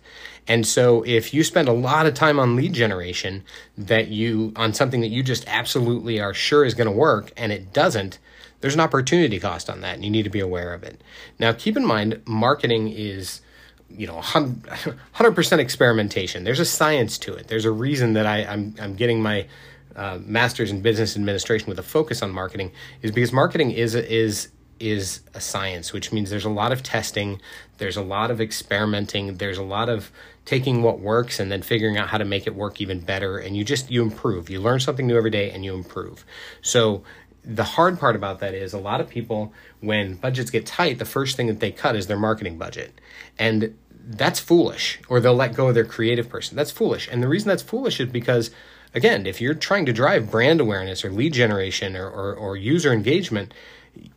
And 0.48 0.66
so 0.66 1.04
if 1.04 1.34
you 1.34 1.44
spend 1.44 1.68
a 1.68 1.74
lot 1.74 2.06
of 2.06 2.14
time 2.14 2.40
on 2.40 2.56
lead 2.56 2.74
generation 2.74 3.44
that 3.78 4.08
you 4.08 4.54
on 4.56 4.74
something 4.74 5.02
that 5.02 5.10
you 5.10 5.22
just 5.22 5.46
absolutely 5.48 6.20
are 6.20 6.34
sure 6.34 6.64
is 6.66 6.74
going 6.74 6.88
to 6.88 6.96
work 6.96 7.32
and 7.36 7.52
it 7.52 7.74
doesn't, 7.74 8.18
there's 8.62 8.74
an 8.74 8.80
opportunity 8.80 9.40
cost 9.40 9.70
on 9.70 9.82
that 9.82 9.96
and 9.96 10.04
you 10.04 10.12
need 10.12 10.24
to 10.24 10.30
be 10.30 10.40
aware 10.40 10.74
of 10.74 10.84
it. 10.84 11.02
Now 11.40 11.54
keep 11.54 11.78
in 11.78 11.86
mind 11.86 12.22
marketing 12.26 12.90
is 12.90 13.42
you 13.90 14.08
know 14.08 14.18
100% 14.18 15.60
experimentation. 15.60 16.44
There's 16.44 16.60
a 16.60 16.66
science 16.66 17.18
to 17.20 17.34
it. 17.34 17.48
There's 17.48 17.66
a 17.66 17.72
reason 17.72 18.14
that 18.14 18.26
I, 18.26 18.44
I'm 18.44 18.76
I'm 18.80 18.96
getting 18.96 19.22
my 19.22 19.48
uh, 19.96 20.20
master's 20.24 20.72
in 20.72 20.82
business 20.82 21.16
administration 21.16 21.68
with 21.68 21.80
a 21.80 21.84
focus 21.84 22.22
on 22.22 22.32
marketing 22.32 22.72
is 23.02 23.12
because 23.12 23.34
marketing 23.34 23.72
is 23.72 23.96
is 23.96 24.50
is 24.80 25.22
a 25.34 25.42
science, 25.42 25.92
which 25.92 26.12
means 26.12 26.30
there's 26.30 26.46
a 26.46 26.50
lot 26.50 26.72
of 26.72 26.84
testing, 26.84 27.42
there's 27.80 27.98
a 27.98 28.02
lot 28.02 28.30
of 28.30 28.40
experimenting, 28.40 29.38
there's 29.38 29.58
a 29.58 29.64
lot 29.64 29.90
of 29.90 30.12
taking 30.46 30.82
what 30.82 31.00
works 31.00 31.40
and 31.40 31.52
then 31.52 31.62
figuring 31.62 31.98
out 31.98 32.08
how 32.08 32.18
to 32.18 32.26
make 32.26 32.48
it 32.48 32.56
work 32.56 32.80
even 32.80 33.00
better 33.00 33.38
and 33.38 33.58
you 33.58 33.64
just 33.64 33.90
you 33.92 34.02
improve. 34.02 34.50
You 34.50 34.62
learn 34.62 34.80
something 34.80 35.08
new 35.08 35.18
every 35.18 35.32
day 35.32 35.52
and 35.52 35.66
you 35.66 35.74
improve. 35.74 36.26
So 36.62 37.04
the 37.48 37.64
hard 37.64 37.98
part 37.98 38.16
about 38.16 38.40
that 38.40 38.54
is 38.54 38.74
a 38.74 38.78
lot 38.78 39.00
of 39.00 39.08
people, 39.08 39.54
when 39.80 40.16
budgets 40.16 40.50
get 40.50 40.66
tight, 40.66 41.00
the 41.00 41.06
first 41.06 41.38
thing 41.38 41.48
that 41.48 41.62
they 41.62 41.72
cut 41.72 41.96
is 41.96 42.08
their 42.08 42.18
marketing 42.18 42.58
budget. 42.58 43.00
And 43.40 43.78
that's 44.06 44.40
foolish. 44.40 45.00
Or 45.08 45.20
they'll 45.20 45.34
let 45.34 45.56
go 45.56 45.70
of 45.70 45.76
their 45.76 45.86
creative 45.86 46.28
person. 46.28 46.58
That's 46.58 46.72
foolish. 46.72 47.08
And 47.10 47.24
the 47.24 47.28
reason 47.28 47.48
that's 47.48 47.64
foolish 47.64 48.02
is 48.02 48.10
because, 48.10 48.52
again, 48.94 49.26
if 49.26 49.40
you're 49.40 49.54
trying 49.54 49.86
to 49.86 49.94
drive 49.94 50.30
brand 50.30 50.60
awareness 50.60 51.06
or 51.06 51.12
lead 51.12 51.34
generation 51.34 51.96
or, 51.96 52.10
or, 52.10 52.36
or 52.36 52.58
user 52.58 52.92
engagement, 52.92 53.54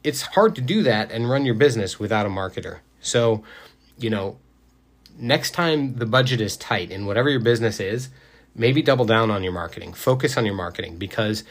it's 0.02 0.22
hard 0.22 0.56
to 0.56 0.60
do 0.60 0.82
that 0.82 1.12
and 1.12 1.30
run 1.30 1.46
your 1.46 1.54
business 1.54 2.00
without 2.00 2.26
a 2.26 2.30
marketer. 2.30 2.80
So, 3.00 3.44
you 3.96 4.10
know, 4.10 4.38
next 5.16 5.52
time 5.52 5.94
the 5.94 6.06
budget 6.06 6.40
is 6.40 6.56
tight 6.56 6.90
in 6.90 7.06
whatever 7.06 7.30
your 7.30 7.40
business 7.40 7.78
is, 7.78 8.08
maybe 8.56 8.82
double 8.82 9.04
down 9.04 9.30
on 9.30 9.44
your 9.44 9.52
marketing. 9.52 9.92
Focus 9.92 10.36
on 10.36 10.44
your 10.44 10.54
marketing 10.54 10.96
because 10.96 11.44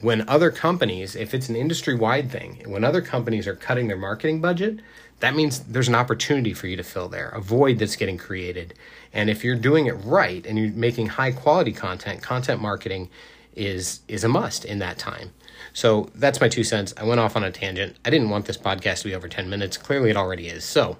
when 0.00 0.28
other 0.28 0.50
companies, 0.50 1.14
if 1.14 1.34
it's 1.34 1.48
an 1.48 1.56
industry 1.56 1.94
wide 1.94 2.30
thing, 2.30 2.62
when 2.66 2.84
other 2.84 3.02
companies 3.02 3.46
are 3.46 3.54
cutting 3.54 3.88
their 3.88 3.96
marketing 3.96 4.40
budget, 4.40 4.80
that 5.20 5.34
means 5.34 5.60
there's 5.60 5.88
an 5.88 5.94
opportunity 5.94 6.54
for 6.54 6.66
you 6.66 6.76
to 6.76 6.82
fill 6.82 7.08
there, 7.08 7.28
a 7.28 7.40
void 7.40 7.78
that's 7.78 7.96
getting 7.96 8.16
created. 8.16 8.74
And 9.12 9.28
if 9.28 9.44
you're 9.44 9.56
doing 9.56 9.86
it 9.86 9.92
right 9.92 10.44
and 10.46 10.58
you're 10.58 10.72
making 10.72 11.08
high 11.08 11.32
quality 11.32 11.72
content, 11.72 12.22
content 12.22 12.60
marketing 12.60 13.10
is 13.54 14.00
is 14.08 14.24
a 14.24 14.28
must 14.28 14.64
in 14.64 14.78
that 14.78 14.98
time. 14.98 15.32
So 15.72 16.08
that's 16.14 16.40
my 16.40 16.48
two 16.48 16.64
cents. 16.64 16.94
I 16.96 17.04
went 17.04 17.20
off 17.20 17.36
on 17.36 17.44
a 17.44 17.50
tangent. 17.50 17.96
I 18.04 18.10
didn't 18.10 18.30
want 18.30 18.46
this 18.46 18.56
podcast 18.56 19.02
to 19.02 19.08
be 19.08 19.14
over 19.14 19.28
10 19.28 19.50
minutes. 19.50 19.76
Clearly 19.76 20.10
it 20.10 20.16
already 20.16 20.48
is. 20.48 20.64
So 20.64 20.96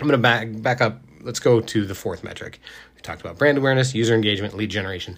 I'm 0.00 0.06
going 0.06 0.12
to 0.12 0.18
back 0.18 0.48
back 0.60 0.80
up. 0.80 1.00
Let's 1.20 1.40
go 1.40 1.60
to 1.60 1.84
the 1.84 1.94
fourth 1.94 2.24
metric. 2.24 2.60
We 2.96 3.02
talked 3.02 3.20
about 3.20 3.38
brand 3.38 3.58
awareness, 3.58 3.94
user 3.94 4.14
engagement, 4.14 4.56
lead 4.56 4.70
generation. 4.70 5.16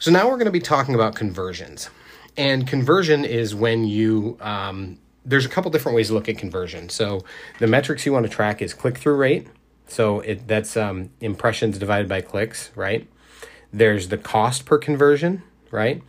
So 0.00 0.10
now 0.10 0.24
we're 0.26 0.36
going 0.36 0.46
to 0.46 0.50
be 0.50 0.60
talking 0.60 0.94
about 0.94 1.14
conversions. 1.14 1.88
And 2.36 2.66
conversion 2.66 3.24
is 3.24 3.54
when 3.54 3.84
you, 3.84 4.36
um, 4.40 4.98
there's 5.24 5.46
a 5.46 5.48
couple 5.48 5.70
different 5.70 5.96
ways 5.96 6.08
to 6.08 6.14
look 6.14 6.28
at 6.28 6.36
conversion. 6.38 6.88
So 6.88 7.24
the 7.58 7.66
metrics 7.66 8.04
you 8.04 8.12
want 8.12 8.26
to 8.26 8.32
track 8.32 8.60
is 8.60 8.74
click 8.74 8.98
through 8.98 9.16
rate. 9.16 9.46
So 9.86 10.20
it, 10.20 10.48
that's 10.48 10.76
um, 10.76 11.10
impressions 11.20 11.78
divided 11.78 12.08
by 12.08 12.20
clicks, 12.22 12.70
right? 12.74 13.08
There's 13.72 14.08
the 14.08 14.18
cost 14.18 14.64
per 14.64 14.78
conversion, 14.78 15.42
right? 15.70 16.02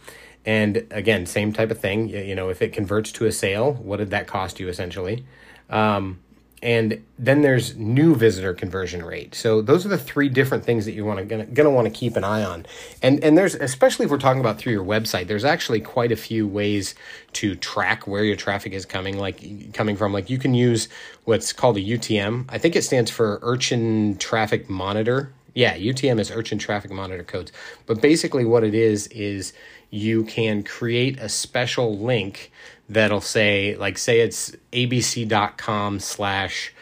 And 0.46 0.88
again, 0.92 1.26
same 1.26 1.54
type 1.54 1.72
of 1.72 1.80
thing. 1.80 2.10
You, 2.10 2.20
you 2.20 2.36
know, 2.36 2.50
if 2.50 2.62
it 2.62 2.74
converts 2.74 3.12
to 3.14 3.26
a 3.26 3.32
sale, 3.32 3.74
what 3.74 3.98
did 3.98 4.12
that 4.12 4.28
cost 4.28 4.60
you 4.60 4.70
essentially? 4.70 5.26
Um, 5.70 6.20
and 6.66 7.06
then 7.20 7.44
there's 7.44 7.78
new 7.78 8.16
visitor 8.16 8.52
conversion 8.52 9.06
rate. 9.06 9.36
So 9.36 9.62
those 9.62 9.86
are 9.86 9.90
the 9.90 10.00
three 10.00 10.30
different 10.30 10.66
things 10.66 10.86
that 10.86 10.94
you 10.94 11.06
want 11.06 11.30
to 11.30 11.46
gonna, 11.46 11.70
want 11.70 11.86
to 11.86 11.92
keep 11.92 12.16
an 12.16 12.24
eye 12.24 12.44
on. 12.44 12.66
And 13.04 13.24
and 13.24 13.38
there's 13.38 13.54
especially 13.54 14.06
if 14.06 14.12
we're 14.12 14.18
talking 14.18 14.42
about 14.42 14.58
through 14.58 14.74
your 14.74 14.84
website, 14.84 15.28
there's 15.28 15.46
actually 15.46 15.80
quite 15.80 16.12
a 16.12 16.16
few 16.16 16.48
ways 16.48 16.96
to 17.34 17.56
track 17.56 18.08
where 18.08 18.24
your 18.24 18.36
traffic 18.36 18.74
is 18.74 18.84
coming 18.84 19.20
like 19.20 19.74
coming 19.74 19.96
from. 19.96 20.12
Like 20.12 20.32
you 20.32 20.40
can 20.40 20.56
use 20.56 20.90
what's 21.26 21.54
called 21.54 21.78
a 21.78 21.82
UTM. 21.82 22.46
I 22.50 22.58
think 22.58 22.76
it 22.76 22.82
stands 22.82 23.12
for 23.12 23.40
Urchin 23.44 24.18
Traffic 24.18 24.68
Monitor. 24.68 25.32
Yeah, 25.54 25.78
UTM 25.78 26.20
is 26.20 26.32
Urchin 26.32 26.58
Traffic 26.58 26.90
Monitor 26.90 27.24
codes. 27.24 27.52
But 27.86 28.02
basically 28.02 28.44
what 28.44 28.64
it 28.64 28.74
is 28.74 29.06
is 29.08 29.54
you 29.92 30.24
can 30.24 30.64
create 30.64 31.20
a 31.20 31.30
special 31.30 31.96
link 31.96 32.52
that'll 32.90 33.22
say 33.22 33.76
like 33.78 33.98
say 33.98 34.20
it's 34.20 34.56
abc.com 34.72 36.00
slash 36.00 36.74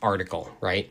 article 0.00 0.50
right? 0.60 0.90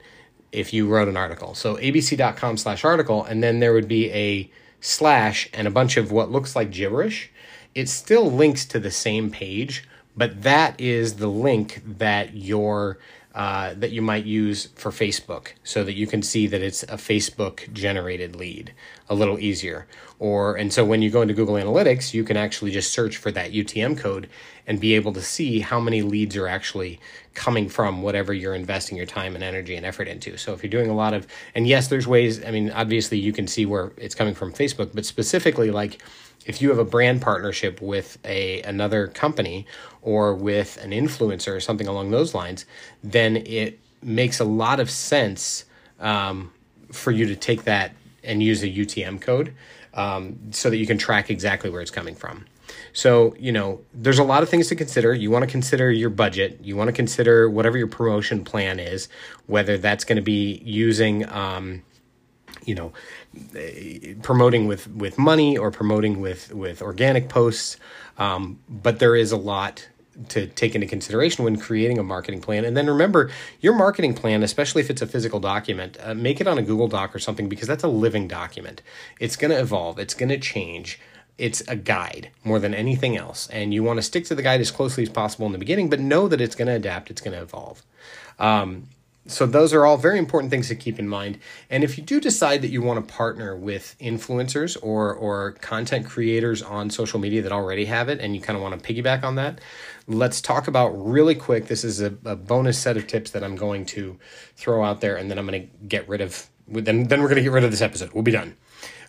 If 0.52 0.74
you 0.74 0.88
wrote 0.88 1.08
an 1.08 1.16
article. 1.16 1.56
So 1.56 1.76
abc.com 1.78 2.58
slash 2.58 2.84
article 2.84 3.24
and 3.24 3.42
then 3.42 3.60
there 3.60 3.74
would 3.74 3.88
be 3.88 4.12
a 4.12 4.52
slash 4.82 5.50
and 5.54 5.68
a 5.68 5.72
bunch 5.72 5.98
of 5.98 6.12
what 6.12 6.32
looks 6.32 6.56
like 6.56 6.72
gibberish. 6.72 7.32
It 7.74 7.88
still 7.88 8.30
links 8.30 8.66
to 8.66 8.80
the 8.80 8.92
same 8.92 9.30
page 9.32 9.88
but 10.16 10.44
that 10.44 10.80
is 10.80 11.16
the 11.16 11.28
link 11.28 11.82
that 11.86 12.36
your 12.36 12.98
uh, 13.34 13.74
that 13.76 13.92
you 13.92 14.02
might 14.02 14.26
use 14.26 14.68
for 14.76 14.92
Facebook 14.92 15.50
so 15.64 15.84
that 15.84 15.94
you 15.94 16.06
can 16.06 16.22
see 16.22 16.48
that 16.48 16.62
it's 16.62 16.84
a 16.84 16.98
Facebook 16.98 17.72
generated 17.72 18.36
lead 18.36 18.74
a 19.08 19.16
little 19.16 19.40
easier. 19.40 19.88
Or 20.20 20.56
and 20.56 20.72
so 20.72 20.84
when 20.84 21.02
you 21.02 21.10
go 21.10 21.22
into 21.22 21.34
Google 21.34 21.56
Analytics, 21.56 22.14
you 22.14 22.24
can 22.24 22.38
actually 22.38 22.72
just 22.72 22.92
search 22.92 23.18
for 23.18 23.32
that 23.32 23.52
UTM 23.52 23.98
code 23.98 24.30
and 24.68 24.80
be 24.80 24.96
able 24.96 25.14
to 25.14 25.22
see 25.22 25.60
how 25.60 25.80
many 25.80 26.02
leads 26.02 26.36
are 26.36 26.48
actually 26.48 27.00
coming 27.34 27.70
from 27.70 28.02
whatever 28.02 28.34
you're 28.34 28.54
investing 28.54 28.98
your 28.98 29.06
time 29.06 29.36
and 29.36 29.44
energy 29.44 29.76
and 29.76 29.86
effort 29.86 30.08
into. 30.08 30.38
So 30.38 30.54
if 30.54 30.62
you're 30.62 30.70
doing 30.70 30.90
a 30.90 30.96
lot 30.96 31.14
of 31.14 31.26
and 31.56 31.68
yes, 31.68 31.88
there's 31.88 32.08
ways, 32.08 32.44
I 32.44 32.52
mean, 32.52 32.70
obviously 32.72 33.18
you 33.18 33.34
can 33.34 33.48
see 33.48 33.66
where 33.66 33.92
it's 33.98 34.16
coming 34.16 34.34
from 34.34 34.52
Facebook, 34.52 34.92
but 34.94 35.06
specifically 35.06 35.72
like 35.72 36.02
if 36.46 36.62
you 36.62 36.70
have 36.70 36.80
a 36.80 36.86
brand 36.86 37.22
partnership 37.22 37.82
with 37.82 38.18
a 38.26 38.62
another 38.64 39.08
company 39.08 39.66
or 40.02 40.34
with 40.34 40.78
an 40.84 40.92
influencer 40.92 41.56
or 41.56 41.60
something 41.60 41.88
along 41.88 42.12
those 42.12 42.34
lines, 42.34 42.66
then 43.04 43.38
it 43.38 43.80
makes 44.02 44.40
a 44.40 44.46
lot 44.46 44.80
of 44.80 44.90
sense 44.90 45.66
um, 46.00 46.52
for 46.92 47.12
you 47.12 47.26
to 47.28 47.36
take 47.36 47.64
that 47.64 47.94
and 48.24 48.42
use 48.42 48.64
a 48.64 48.68
UTM 48.68 49.22
code 49.22 49.54
um, 49.94 50.38
so 50.52 50.70
that 50.70 50.78
you 50.78 50.88
can 50.88 50.98
track 50.98 51.30
exactly 51.30 51.70
where 51.70 51.82
it's 51.82 51.92
coming 51.92 52.16
from. 52.16 52.46
So, 52.94 53.36
you 53.38 53.52
know, 53.52 53.82
there's 53.94 54.20
a 54.20 54.24
lot 54.24 54.44
of 54.44 54.50
things 54.50 54.68
to 54.68 54.76
consider. 54.76 55.14
You 55.14 55.32
want 55.32 55.44
to 55.44 55.52
consider 55.52 55.92
your 55.92 56.10
budget. 56.10 56.60
You 56.62 56.76
want 56.76 56.88
to 56.88 56.94
consider 56.94 57.50
whatever 57.50 57.78
your 57.78 57.88
promotion 57.88 58.44
plan 58.44 58.80
is, 58.80 59.08
whether 59.48 59.78
that's 59.78 60.04
going 60.04 60.18
to 60.18 60.22
be 60.22 60.62
using, 60.64 61.28
um, 61.30 61.84
you 62.66 62.76
know, 62.76 62.94
promoting 64.22 64.68
with 64.68 64.88
with 64.90 65.18
money 65.18 65.58
or 65.58 65.72
promoting 65.72 66.22
with 66.22 66.54
with 66.54 66.82
organic 66.82 67.30
posts. 67.30 67.78
Um, 68.18 68.60
but 68.70 69.00
there 69.00 69.16
is 69.16 69.32
a 69.32 69.38
lot 69.38 69.88
to 70.30 70.48
take 70.48 70.76
into 70.76 70.88
consideration 70.88 71.44
when 71.44 71.58
creating 71.58 71.98
a 71.98 72.04
marketing 72.04 72.42
plan. 72.42 72.66
And 72.66 72.76
then 72.76 72.88
remember 72.88 73.32
your 73.62 73.74
marketing 73.74 74.14
plan 74.14 74.44
especially 74.44 74.82
if 74.82 74.90
it's 74.90 75.02
a 75.02 75.08
physical 75.08 75.40
document 75.40 75.98
uh, 76.04 76.14
make 76.14 76.42
it 76.42 76.48
on 76.48 76.58
a 76.58 76.62
google 76.62 76.88
doc 76.88 77.16
or 77.16 77.20
something 77.20 77.48
because 77.50 77.68
that's 77.68 77.84
a 77.84 77.88
living 77.88 78.28
document. 78.28 78.82
It's 79.20 79.36
going 79.36 79.52
to 79.52 79.60
evolve. 79.60 80.00
It's 80.00 80.14
going 80.14 80.30
to 80.30 80.38
change. 80.38 81.00
It's 81.38 81.62
a 81.68 81.76
guide 81.76 82.30
more 82.44 82.60
than 82.60 82.74
anything 82.74 83.18
else. 83.18 83.48
And 83.48 83.74
you 83.74 83.84
want 83.84 83.98
to 83.98 84.04
stick 84.04 84.26
to 84.26 84.36
the 84.36 84.44
guide 84.44 84.62
as 84.62 84.70
closely 84.70 85.04
as 85.04 85.10
possible 85.10 85.46
in 85.46 85.54
the 85.54 85.58
beginning 85.58 85.90
but 85.90 86.00
know 86.00 86.28
that 86.28 86.42
it's 86.42 86.56
going 86.56 86.68
to 86.68 86.76
adapt. 86.76 87.10
It's 87.10 87.22
going 87.22 87.36
to 87.36 87.42
evolve. 87.42 87.82
Um, 88.38 88.90
so 89.32 89.46
those 89.46 89.74
are 89.74 89.86
all 89.86 89.98
very 89.98 90.20
important 90.20 90.52
things 90.52 90.68
to 90.68 90.76
keep 90.76 91.00
in 91.00 91.08
mind. 91.08 91.40
And 91.70 91.84
if 91.84 91.98
you 91.98 92.04
do 92.04 92.20
decide 92.20 92.62
that 92.62 92.70
you 92.70 92.82
want 92.82 93.06
to 93.06 93.14
partner 93.14 93.56
with 93.56 93.96
influencers 94.00 94.78
or 94.82 95.14
or 95.14 95.54
content 95.54 96.06
creators 96.06 96.62
on 96.62 96.90
social 96.90 97.20
media 97.20 97.42
that 97.42 97.52
already 97.52 97.86
have 97.86 98.10
it 98.10 98.20
and 98.20 98.36
you 98.36 98.42
kind 98.42 98.58
of 98.58 98.64
want 98.64 98.82
to 98.82 98.94
piggyback 98.94 99.24
on 99.24 99.36
that 99.36 99.60
let's 100.08 100.42
talk 100.42 100.68
about 100.68 100.90
really 100.90 101.36
quick 101.36 101.68
this 101.68 101.84
is 101.84 102.02
a, 102.02 102.08
a 102.26 102.36
bonus 102.36 102.78
set 102.78 102.98
of 102.98 103.06
tips 103.08 103.32
that 103.32 103.44
i'm 103.44 103.56
going 103.56 103.86
to 103.86 104.18
throw 104.56 104.84
out 104.84 105.00
there 105.00 105.16
and 105.16 105.30
then 105.30 105.38
i'm 105.38 105.46
going 105.46 105.62
to 105.62 105.86
get 105.86 106.08
rid 106.10 106.22
of 106.22 106.50
then 106.80 107.04
then 107.06 107.22
we're 107.22 107.28
going 107.28 107.38
to 107.38 107.44
get 107.44 107.52
rid 107.52 107.64
of 107.64 107.72
this 107.72 107.82
episode. 107.82 108.12
We'll 108.14 108.24
be 108.24 108.32
done. 108.32 108.56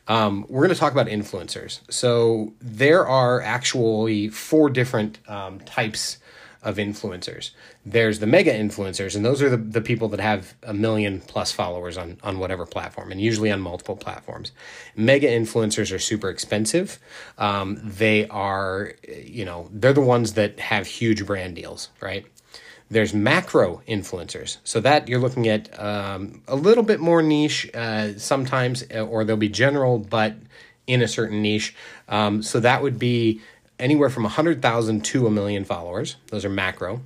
Um, 0.09 0.47
we're 0.49 0.63
going 0.63 0.75
to 0.75 0.81
talk 0.81 0.93
about 0.93 1.07
influencers. 1.07 1.81
So 1.91 2.55
there 2.61 3.07
are 3.07 3.41
actually 3.41 4.29
four 4.29 4.69
different 4.69 5.21
um, 5.29 5.61
types 5.61 6.19
of 6.63 6.77
influencers. 6.77 7.51
There's 7.85 8.21
the 8.21 8.27
mega 8.27 8.53
influencers, 8.53 9.17
and 9.17 9.25
those 9.25 9.43
are 9.43 9.51
the, 9.51 9.57
the 9.57 9.81
people 9.81 10.09
that 10.09 10.21
have 10.21 10.55
a 10.63 10.73
million 10.73 11.21
plus 11.21 11.51
followers 11.51 11.99
on, 11.99 12.19
on 12.23 12.39
whatever 12.39 12.67
platform, 12.67 13.11
and 13.11 13.21
usually 13.21 13.51
on 13.51 13.61
multiple 13.61 13.97
platforms. 13.97 14.53
Mega 14.97 15.27
influencers 15.27 15.95
are 15.95 15.99
super 15.99 16.29
expensive. 16.29 16.99
Um, 17.39 17.81
they 17.83 18.29
are, 18.29 18.95
you 19.25 19.45
know, 19.45 19.69
they're 19.73 19.93
the 19.93 20.01
ones 20.01 20.35
that 20.35 20.61
have 20.61 20.87
huge 20.87 21.27
brand 21.27 21.57
deals, 21.57 21.89
right? 22.01 22.25
There's 22.91 23.15
macro 23.15 23.83
influencers. 23.89 24.59
So 24.65 24.79
that 24.81 25.09
you're 25.09 25.19
looking 25.19 25.49
at 25.49 25.81
um, 25.81 26.43
a 26.47 26.55
little 26.55 26.85
bit 26.85 27.01
more 27.01 27.23
niche 27.23 27.71
uh, 27.75 28.19
sometimes, 28.19 28.85
or 28.93 29.25
they'll 29.25 29.37
be 29.37 29.49
general, 29.49 29.99
but 29.99 30.35
in 30.87 31.03
a 31.03 31.09
certain 31.09 31.43
niche. 31.43 31.75
Um, 32.09 32.43
so 32.43 32.61
that 32.61 32.83
would 32.83 32.99
be 32.99 33.41
anywhere 33.83 34.09
from 34.09 34.23
100,000 34.23 35.05
to 35.05 35.27
a 35.27 35.31
million 35.31 35.65
followers. 35.65 36.17
Those 36.29 36.45
are 36.45 36.51
macro. 36.51 37.03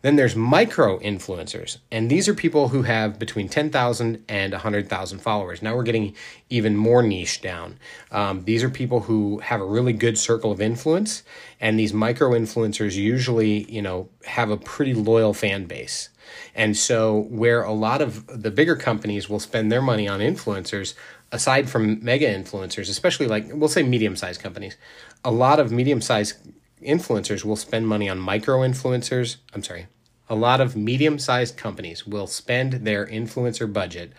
Then 0.00 0.14
there's 0.14 0.36
micro 0.36 1.00
influencers, 1.00 1.78
and 1.90 2.08
these 2.08 2.28
are 2.28 2.34
people 2.34 2.68
who 2.68 2.82
have 2.82 3.18
between 3.18 3.48
10,000 3.48 4.24
and 4.28 4.52
100,000 4.52 5.18
followers. 5.18 5.60
Now 5.60 5.74
we're 5.74 5.82
getting 5.82 6.14
even 6.48 6.76
more 6.76 7.02
niche 7.02 7.40
down. 7.40 7.78
Um, 8.12 8.44
these 8.44 8.62
are 8.62 8.70
people 8.70 9.00
who 9.00 9.40
have 9.40 9.60
a 9.60 9.64
really 9.64 9.92
good 9.92 10.16
circle 10.16 10.52
of 10.52 10.60
influence, 10.60 11.24
and 11.60 11.76
these 11.76 11.92
micro 11.92 12.30
influencers 12.30 12.94
usually, 12.94 13.64
you 13.64 13.82
know, 13.82 14.08
have 14.24 14.50
a 14.50 14.56
pretty 14.56 14.94
loyal 14.94 15.34
fan 15.34 15.64
base. 15.64 16.10
And 16.54 16.76
so, 16.76 17.26
where 17.30 17.62
a 17.62 17.72
lot 17.72 18.02
of 18.02 18.26
the 18.42 18.50
bigger 18.50 18.76
companies 18.76 19.28
will 19.28 19.40
spend 19.40 19.70
their 19.70 19.82
money 19.82 20.08
on 20.08 20.20
influencers, 20.20 20.94
aside 21.32 21.68
from 21.68 22.02
mega 22.04 22.26
influencers, 22.26 22.88
especially 22.88 23.26
like 23.26 23.46
we'll 23.52 23.68
say 23.68 23.82
medium 23.82 24.16
sized 24.16 24.42
companies, 24.42 24.76
a 25.24 25.30
lot 25.30 25.60
of 25.60 25.70
medium 25.70 26.00
sized 26.00 26.36
influencers 26.82 27.44
will 27.44 27.56
spend 27.56 27.86
money 27.88 28.08
on 28.08 28.18
micro 28.18 28.58
influencers. 28.60 29.36
I'm 29.54 29.62
sorry, 29.62 29.86
a 30.28 30.34
lot 30.34 30.60
of 30.60 30.76
medium 30.76 31.18
sized 31.18 31.56
companies 31.56 32.06
will 32.06 32.26
spend 32.26 32.84
their 32.84 33.06
influencer 33.06 33.70
budget 33.72 34.12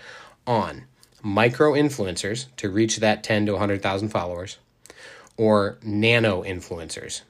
on 0.46 0.86
micro 1.22 1.74
influencers 1.74 2.48
to 2.58 2.70
reach 2.70 2.98
that 2.98 3.24
10 3.24 3.46
to 3.48 3.51
100,000 3.54 4.10
followers 4.10 4.58
or 5.38 5.78
nano 5.84 6.44
influencers. 6.44 7.22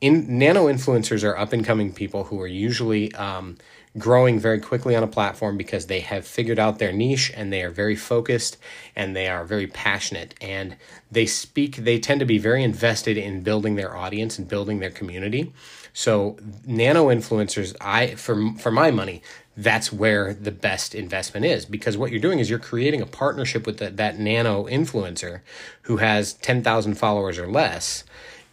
in 0.00 0.38
nano 0.38 0.66
influencers 0.66 1.24
are 1.24 1.36
up 1.36 1.52
and 1.52 1.64
coming 1.64 1.92
people 1.92 2.24
who 2.24 2.40
are 2.40 2.46
usually 2.46 3.12
um, 3.14 3.56
growing 3.98 4.38
very 4.38 4.60
quickly 4.60 4.94
on 4.94 5.02
a 5.02 5.06
platform 5.06 5.56
because 5.56 5.86
they 5.86 6.00
have 6.00 6.26
figured 6.26 6.58
out 6.58 6.78
their 6.78 6.92
niche 6.92 7.32
and 7.34 7.52
they 7.52 7.62
are 7.62 7.70
very 7.70 7.96
focused 7.96 8.58
and 8.94 9.16
they 9.16 9.28
are 9.28 9.44
very 9.44 9.66
passionate. 9.66 10.34
And 10.40 10.76
they 11.10 11.26
speak 11.26 11.76
they 11.76 11.98
tend 11.98 12.20
to 12.20 12.26
be 12.26 12.38
very 12.38 12.62
invested 12.62 13.16
in 13.16 13.42
building 13.42 13.76
their 13.76 13.96
audience 13.96 14.38
and 14.38 14.48
building 14.48 14.80
their 14.80 14.90
community. 14.90 15.52
So 15.92 16.36
nano 16.66 17.06
influencers 17.06 17.74
i 17.80 18.14
for 18.16 18.52
for 18.58 18.70
my 18.70 18.90
money 18.90 19.22
that's 19.56 19.90
where 19.90 20.34
the 20.34 20.50
best 20.50 20.94
investment 20.94 21.46
is 21.46 21.64
because 21.64 21.96
what 21.96 22.10
you're 22.10 22.20
doing 22.20 22.38
is 22.38 22.50
you're 22.50 22.58
creating 22.58 23.00
a 23.00 23.06
partnership 23.06 23.66
with 23.66 23.78
the, 23.78 23.88
that 23.88 24.18
nano 24.18 24.66
influencer 24.66 25.40
who 25.82 25.96
has 25.96 26.34
10,000 26.34 26.94
followers 26.96 27.38
or 27.38 27.46
less. 27.46 28.04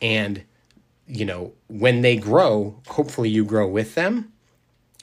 And 0.02 0.44
you 1.06 1.26
know 1.26 1.52
when 1.68 2.02
they 2.02 2.16
grow 2.16 2.80
hopefully 2.88 3.30
you 3.30 3.44
grow 3.44 3.68
with 3.68 3.96
them 3.96 4.33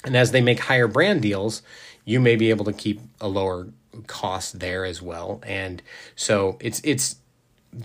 and 0.04 0.16
as 0.16 0.33
they 0.33 0.40
make 0.40 0.61
higher 0.61 0.88
brand 0.88 1.23
deals, 1.23 1.62
you 2.04 2.21
may 2.21 2.37
be 2.37 2.50
able 2.50 2.64
to 2.64 2.73
keep 2.73 3.00
a 3.21 3.28
lower 3.28 3.69
cost 4.07 4.61
there 4.61 4.85
as 4.85 5.02
well. 5.02 5.40
And 5.45 5.83
so 6.16 6.57
it's 6.61 6.80
it's 6.85 7.16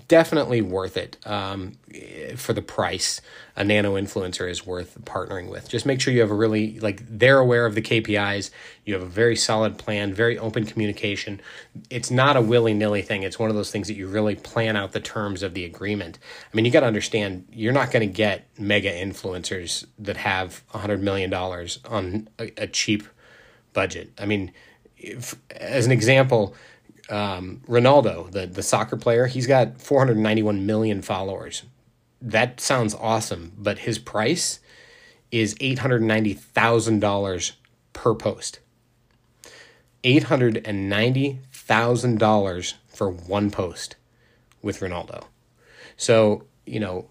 definitely 0.07 0.61
worth 0.61 0.97
it 0.97 1.17
um, 1.25 1.73
for 2.35 2.53
the 2.53 2.61
price. 2.61 3.21
A 3.55 3.63
nano 3.63 3.95
influencer 3.95 4.49
is 4.49 4.65
worth 4.65 4.97
partnering 5.05 5.49
with. 5.49 5.69
Just 5.69 5.85
make 5.85 6.01
sure 6.01 6.11
you 6.11 6.21
have 6.21 6.31
a 6.31 6.35
really 6.35 6.79
like 6.79 7.01
they're 7.07 7.39
aware 7.39 7.65
of 7.65 7.75
the 7.75 7.81
kpis 7.81 8.49
you 8.83 8.93
have 8.93 9.03
a 9.03 9.07
very 9.07 9.35
solid 9.35 9.77
plan 9.77 10.13
very 10.13 10.37
open 10.37 10.65
communication. 10.65 11.39
It's 11.89 12.09
not 12.09 12.35
a 12.35 12.41
willy-nilly 12.41 13.03
thing. 13.03 13.23
It's 13.23 13.37
one 13.37 13.49
of 13.49 13.55
those 13.55 13.71
things 13.71 13.87
that 13.87 13.93
you 13.93 14.07
really 14.07 14.35
plan 14.35 14.75
out 14.75 14.91
the 14.91 14.99
terms 14.99 15.43
of 15.43 15.53
the 15.53 15.65
agreement. 15.65 16.17
I 16.51 16.55
mean 16.55 16.65
you 16.65 16.71
got 16.71 16.81
to 16.81 16.87
understand 16.87 17.47
you're 17.51 17.73
not 17.73 17.91
going 17.91 18.07
to 18.07 18.13
get 18.13 18.47
mega 18.59 18.91
influencers 18.91 19.85
that 19.99 20.17
have 20.17 20.63
a 20.73 20.79
$100 20.79 20.99
million 21.01 21.33
on 21.33 22.27
a, 22.39 22.63
a 22.63 22.67
cheap 22.67 23.03
budget. 23.73 24.11
I 24.17 24.25
mean 24.25 24.51
if, 24.97 25.35
as 25.51 25.85
an 25.85 25.91
example 25.91 26.55
um, 27.09 27.61
Ronaldo, 27.67 28.31
the 28.31 28.47
the 28.47 28.63
soccer 28.63 28.97
player, 28.97 29.27
he's 29.27 29.47
got 29.47 29.79
491 29.81 30.65
million 30.65 31.01
followers. 31.01 31.63
That 32.21 32.59
sounds 32.59 32.95
awesome, 32.95 33.53
but 33.57 33.79
his 33.79 33.99
price 33.99 34.59
is 35.31 35.55
eight 35.59 35.79
hundred 35.79 36.01
ninety 36.01 36.33
thousand 36.33 36.99
dollars 36.99 37.53
per 37.93 38.15
post. 38.15 38.59
Eight 40.03 40.23
hundred 40.23 40.61
and 40.65 40.89
ninety 40.89 41.39
thousand 41.51 42.19
dollars 42.19 42.75
for 42.87 43.09
one 43.09 43.51
post 43.51 43.95
with 44.61 44.79
Ronaldo. 44.79 45.25
So 45.97 46.45
you 46.65 46.79
know 46.79 47.09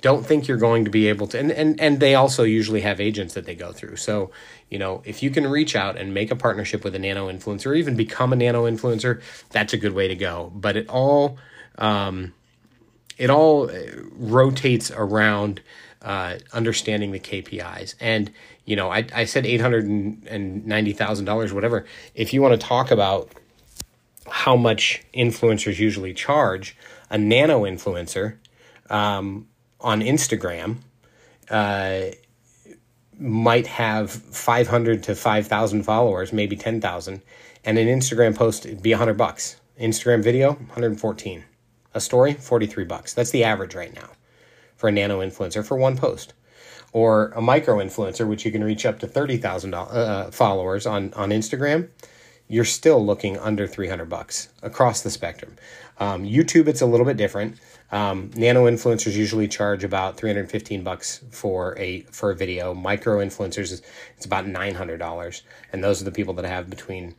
don't 0.00 0.24
think 0.24 0.46
you're 0.46 0.56
going 0.56 0.84
to 0.84 0.90
be 0.90 1.08
able 1.08 1.26
to 1.28 1.38
and, 1.38 1.50
and 1.50 1.80
and 1.80 2.00
they 2.00 2.14
also 2.14 2.44
usually 2.44 2.80
have 2.82 3.00
agents 3.00 3.34
that 3.34 3.46
they 3.46 3.54
go 3.54 3.72
through. 3.72 3.96
So 3.96 4.30
you 4.68 4.78
know 4.78 5.02
if 5.04 5.22
you 5.22 5.30
can 5.30 5.46
reach 5.46 5.74
out 5.74 5.96
and 5.96 6.14
make 6.14 6.30
a 6.30 6.36
partnership 6.36 6.84
with 6.84 6.94
a 6.94 6.98
nano 6.98 7.30
influencer 7.30 7.66
or 7.66 7.74
even 7.74 7.96
become 7.96 8.32
a 8.32 8.36
nano 8.36 8.64
influencer 8.64 9.20
that's 9.50 9.72
a 9.72 9.76
good 9.76 9.92
way 9.92 10.08
to 10.08 10.14
go. 10.14 10.52
But 10.54 10.76
it 10.76 10.88
all 10.88 11.38
um, 11.76 12.34
it 13.16 13.30
all 13.30 13.70
uh, 13.70 13.74
rotates 14.12 14.90
around 14.90 15.60
uh, 16.02 16.36
understanding 16.52 17.10
the 17.10 17.20
KPIs 17.20 17.94
and 18.00 18.30
you 18.64 18.76
know 18.76 18.90
I, 18.90 19.06
I 19.14 19.24
said 19.24 19.46
eight 19.46 19.60
hundred 19.60 19.86
and 19.86 20.66
ninety 20.66 20.92
thousand 20.92 21.24
dollars 21.24 21.52
whatever. 21.52 21.86
If 22.14 22.32
you 22.32 22.40
want 22.40 22.60
to 22.60 22.66
talk 22.66 22.90
about 22.90 23.32
how 24.30 24.56
much 24.56 25.02
influencers 25.14 25.78
usually 25.78 26.14
charge 26.14 26.76
a 27.10 27.18
nano 27.18 27.62
influencer 27.62 28.36
um, 28.90 29.47
on 29.80 30.00
Instagram 30.00 30.78
uh, 31.50 32.02
might 33.18 33.66
have 33.66 34.10
500 34.10 35.02
to 35.04 35.14
5,000 35.14 35.82
followers, 35.82 36.32
maybe 36.32 36.56
10,000, 36.56 37.22
and 37.64 37.78
an 37.78 37.86
Instagram 37.88 38.36
post 38.36 38.64
would 38.64 38.82
be 38.82 38.92
100 38.92 39.14
bucks. 39.14 39.56
Instagram 39.80 40.22
video, 40.22 40.52
114. 40.52 41.44
A 41.94 42.00
story, 42.00 42.34
43 42.34 42.84
bucks. 42.84 43.14
That's 43.14 43.30
the 43.30 43.44
average 43.44 43.74
right 43.74 43.94
now 43.94 44.10
for 44.76 44.88
a 44.88 44.92
nano 44.92 45.20
influencer 45.20 45.64
for 45.64 45.76
one 45.76 45.96
post. 45.96 46.34
Or 46.92 47.32
a 47.36 47.40
micro 47.40 47.76
influencer, 47.78 48.26
which 48.26 48.44
you 48.44 48.52
can 48.52 48.64
reach 48.64 48.86
up 48.86 48.98
to 49.00 49.06
30,000 49.06 49.74
uh, 49.74 50.30
followers 50.30 50.86
on, 50.86 51.12
on 51.14 51.30
Instagram, 51.30 51.88
you're 52.48 52.64
still 52.64 53.04
looking 53.04 53.36
under 53.38 53.66
300 53.66 54.06
bucks 54.06 54.48
across 54.62 55.02
the 55.02 55.10
spectrum. 55.10 55.56
Um, 55.98 56.24
YouTube, 56.24 56.66
it's 56.66 56.80
a 56.80 56.86
little 56.86 57.04
bit 57.04 57.16
different. 57.16 57.58
Um, 57.90 58.30
nano 58.36 58.66
influencers 58.66 59.14
usually 59.14 59.48
charge 59.48 59.82
about 59.82 60.16
315 60.16 60.82
bucks 60.82 61.22
for 61.30 61.78
a 61.78 62.02
for 62.12 62.30
a 62.30 62.34
video. 62.34 62.74
Micro 62.74 63.18
influencers 63.18 63.72
is 63.72 63.82
it's 64.16 64.26
about 64.26 64.44
$900, 64.44 65.42
and 65.72 65.82
those 65.82 66.02
are 66.02 66.04
the 66.04 66.12
people 66.12 66.34
that 66.34 66.44
have 66.44 66.68
between 66.68 67.14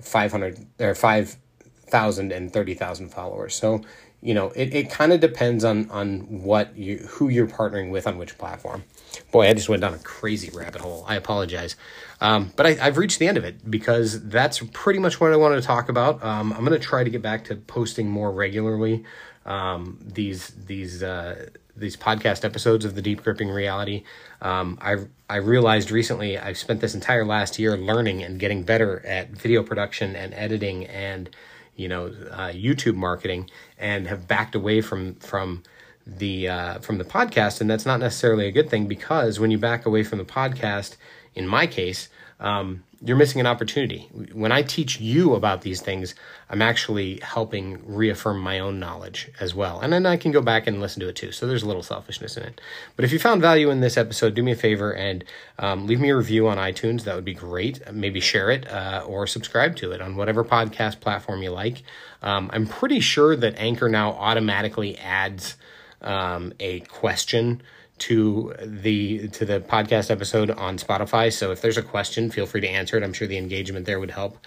500 0.00 0.66
or 0.80 0.94
5,000 0.94 2.32
and 2.32 2.52
30,000 2.52 3.08
followers. 3.08 3.54
So 3.54 3.82
you 4.22 4.32
know 4.32 4.50
it, 4.56 4.74
it 4.74 4.90
kind 4.90 5.12
of 5.12 5.20
depends 5.20 5.62
on 5.62 5.90
on 5.90 6.20
what 6.42 6.76
you 6.76 6.96
who 6.98 7.28
you're 7.28 7.46
partnering 7.46 7.90
with 7.90 8.06
on 8.06 8.16
which 8.16 8.38
platform. 8.38 8.84
Boy 9.30 9.48
i 9.48 9.52
just 9.52 9.68
went 9.68 9.82
down 9.82 9.92
a 9.92 9.98
crazy 9.98 10.50
rabbit 10.50 10.80
hole. 10.80 11.04
I 11.06 11.16
apologize. 11.16 11.76
Um, 12.22 12.52
but 12.56 12.64
I, 12.64 12.72
have 12.72 12.96
reached 12.96 13.18
the 13.18 13.28
end 13.28 13.36
of 13.36 13.44
it 13.44 13.70
because 13.70 14.26
that's 14.28 14.62
pretty 14.72 14.98
much 14.98 15.20
what 15.20 15.32
i 15.32 15.36
wanted 15.36 15.56
to 15.56 15.66
talk 15.66 15.90
about. 15.90 16.24
Um, 16.24 16.52
i'm 16.54 16.64
going 16.64 16.72
to 16.72 16.84
try 16.84 17.04
to 17.04 17.10
get 17.10 17.20
back 17.20 17.44
to 17.44 17.56
posting 17.56 18.08
more 18.08 18.32
regularly 18.32 19.04
um, 19.46 19.98
these 20.02 20.48
these 20.66 21.02
uh, 21.02 21.46
these 21.76 21.96
podcast 21.96 22.44
episodes 22.44 22.84
of 22.84 22.94
the 22.94 23.02
deep 23.02 23.22
gripping 23.22 23.48
reality. 23.48 24.04
Um, 24.42 24.78
I 24.80 24.96
I 25.30 25.36
realized 25.36 25.90
recently 25.90 26.38
I've 26.38 26.58
spent 26.58 26.80
this 26.80 26.94
entire 26.94 27.24
last 27.24 27.58
year 27.58 27.76
learning 27.76 28.22
and 28.22 28.38
getting 28.38 28.64
better 28.64 29.04
at 29.06 29.30
video 29.30 29.62
production 29.62 30.14
and 30.14 30.34
editing 30.34 30.86
and 30.86 31.30
you 31.76 31.88
know 31.88 32.06
uh, 32.06 32.48
YouTube 32.48 32.96
marketing 32.96 33.48
and 33.78 34.06
have 34.08 34.26
backed 34.26 34.54
away 34.54 34.80
from 34.80 35.14
from 35.16 35.62
the 36.06 36.48
uh, 36.48 36.78
from 36.80 36.98
the 36.98 37.04
podcast 37.04 37.60
and 37.60 37.70
that's 37.70 37.86
not 37.86 38.00
necessarily 38.00 38.46
a 38.46 38.52
good 38.52 38.68
thing 38.68 38.86
because 38.86 39.38
when 39.40 39.50
you 39.50 39.58
back 39.58 39.86
away 39.86 40.02
from 40.02 40.18
the 40.18 40.24
podcast 40.24 40.96
in 41.34 41.46
my 41.46 41.66
case 41.66 42.08
um, 42.40 42.84
you're 43.02 43.16
missing 43.16 43.40
an 43.40 43.46
opportunity. 43.46 44.08
When 44.32 44.52
I 44.52 44.62
teach 44.62 45.00
you 45.00 45.34
about 45.34 45.60
these 45.60 45.80
things, 45.80 46.14
I'm 46.48 46.62
actually 46.62 47.20
helping 47.22 47.80
reaffirm 47.86 48.40
my 48.40 48.58
own 48.58 48.78
knowledge 48.80 49.30
as 49.38 49.54
well. 49.54 49.80
And 49.80 49.92
then 49.92 50.06
I 50.06 50.16
can 50.16 50.32
go 50.32 50.40
back 50.40 50.66
and 50.66 50.80
listen 50.80 51.00
to 51.00 51.08
it 51.08 51.16
too. 51.16 51.30
So 51.32 51.46
there's 51.46 51.62
a 51.62 51.66
little 51.66 51.82
selfishness 51.82 52.36
in 52.36 52.44
it. 52.44 52.60
But 52.94 53.04
if 53.04 53.12
you 53.12 53.18
found 53.18 53.42
value 53.42 53.70
in 53.70 53.80
this 53.80 53.96
episode, 53.96 54.34
do 54.34 54.42
me 54.42 54.52
a 54.52 54.56
favor 54.56 54.92
and 54.92 55.24
um, 55.58 55.86
leave 55.86 56.00
me 56.00 56.10
a 56.10 56.16
review 56.16 56.48
on 56.48 56.56
iTunes. 56.56 57.04
That 57.04 57.14
would 57.14 57.24
be 57.24 57.34
great. 57.34 57.80
Maybe 57.92 58.20
share 58.20 58.50
it 58.50 58.70
uh, 58.70 59.04
or 59.06 59.26
subscribe 59.26 59.76
to 59.76 59.92
it 59.92 60.00
on 60.00 60.16
whatever 60.16 60.42
podcast 60.42 61.00
platform 61.00 61.42
you 61.42 61.50
like. 61.50 61.82
Um, 62.22 62.50
I'm 62.52 62.66
pretty 62.66 63.00
sure 63.00 63.36
that 63.36 63.56
Anchor 63.58 63.88
now 63.88 64.12
automatically 64.12 64.96
adds 64.98 65.56
um, 66.00 66.54
a 66.60 66.80
question 66.80 67.62
to 67.98 68.54
the 68.62 69.28
to 69.28 69.44
the 69.44 69.60
podcast 69.60 70.10
episode 70.10 70.50
on 70.50 70.78
Spotify. 70.78 71.32
So 71.32 71.50
if 71.50 71.60
there's 71.60 71.78
a 71.78 71.82
question, 71.82 72.30
feel 72.30 72.46
free 72.46 72.60
to 72.60 72.68
answer 72.68 72.96
it. 72.96 73.02
I'm 73.02 73.12
sure 73.12 73.26
the 73.26 73.38
engagement 73.38 73.86
there 73.86 74.00
would 74.00 74.10
help. 74.10 74.38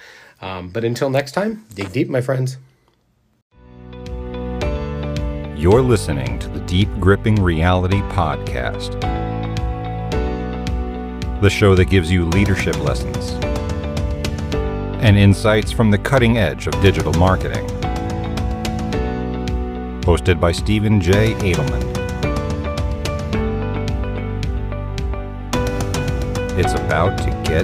Um, 0.41 0.69
but 0.69 0.83
until 0.83 1.09
next 1.09 1.31
time, 1.31 1.65
dig 1.73 1.91
deep, 1.91 2.09
my 2.09 2.21
friends. 2.21 2.57
You're 5.59 5.81
listening 5.81 6.39
to 6.39 6.47
the 6.47 6.61
Deep 6.61 6.87
Gripping 7.01 7.35
Reality 7.35 7.99
Podcast, 8.13 9.01
the 11.41 11.49
show 11.49 11.75
that 11.75 11.89
gives 11.89 12.09
you 12.09 12.25
leadership 12.25 12.77
lessons 12.79 13.31
and 15.01 15.17
insights 15.17 15.71
from 15.71 15.91
the 15.91 15.97
cutting 15.97 16.37
edge 16.37 16.67
of 16.67 16.81
digital 16.81 17.13
marketing. 17.13 17.67
Hosted 20.03 20.39
by 20.39 20.53
Stephen 20.53 21.01
J. 21.01 21.33
Adelman. 21.35 21.98
It's 26.61 26.73
about 26.73 27.17
to 27.19 27.31
get 27.49 27.63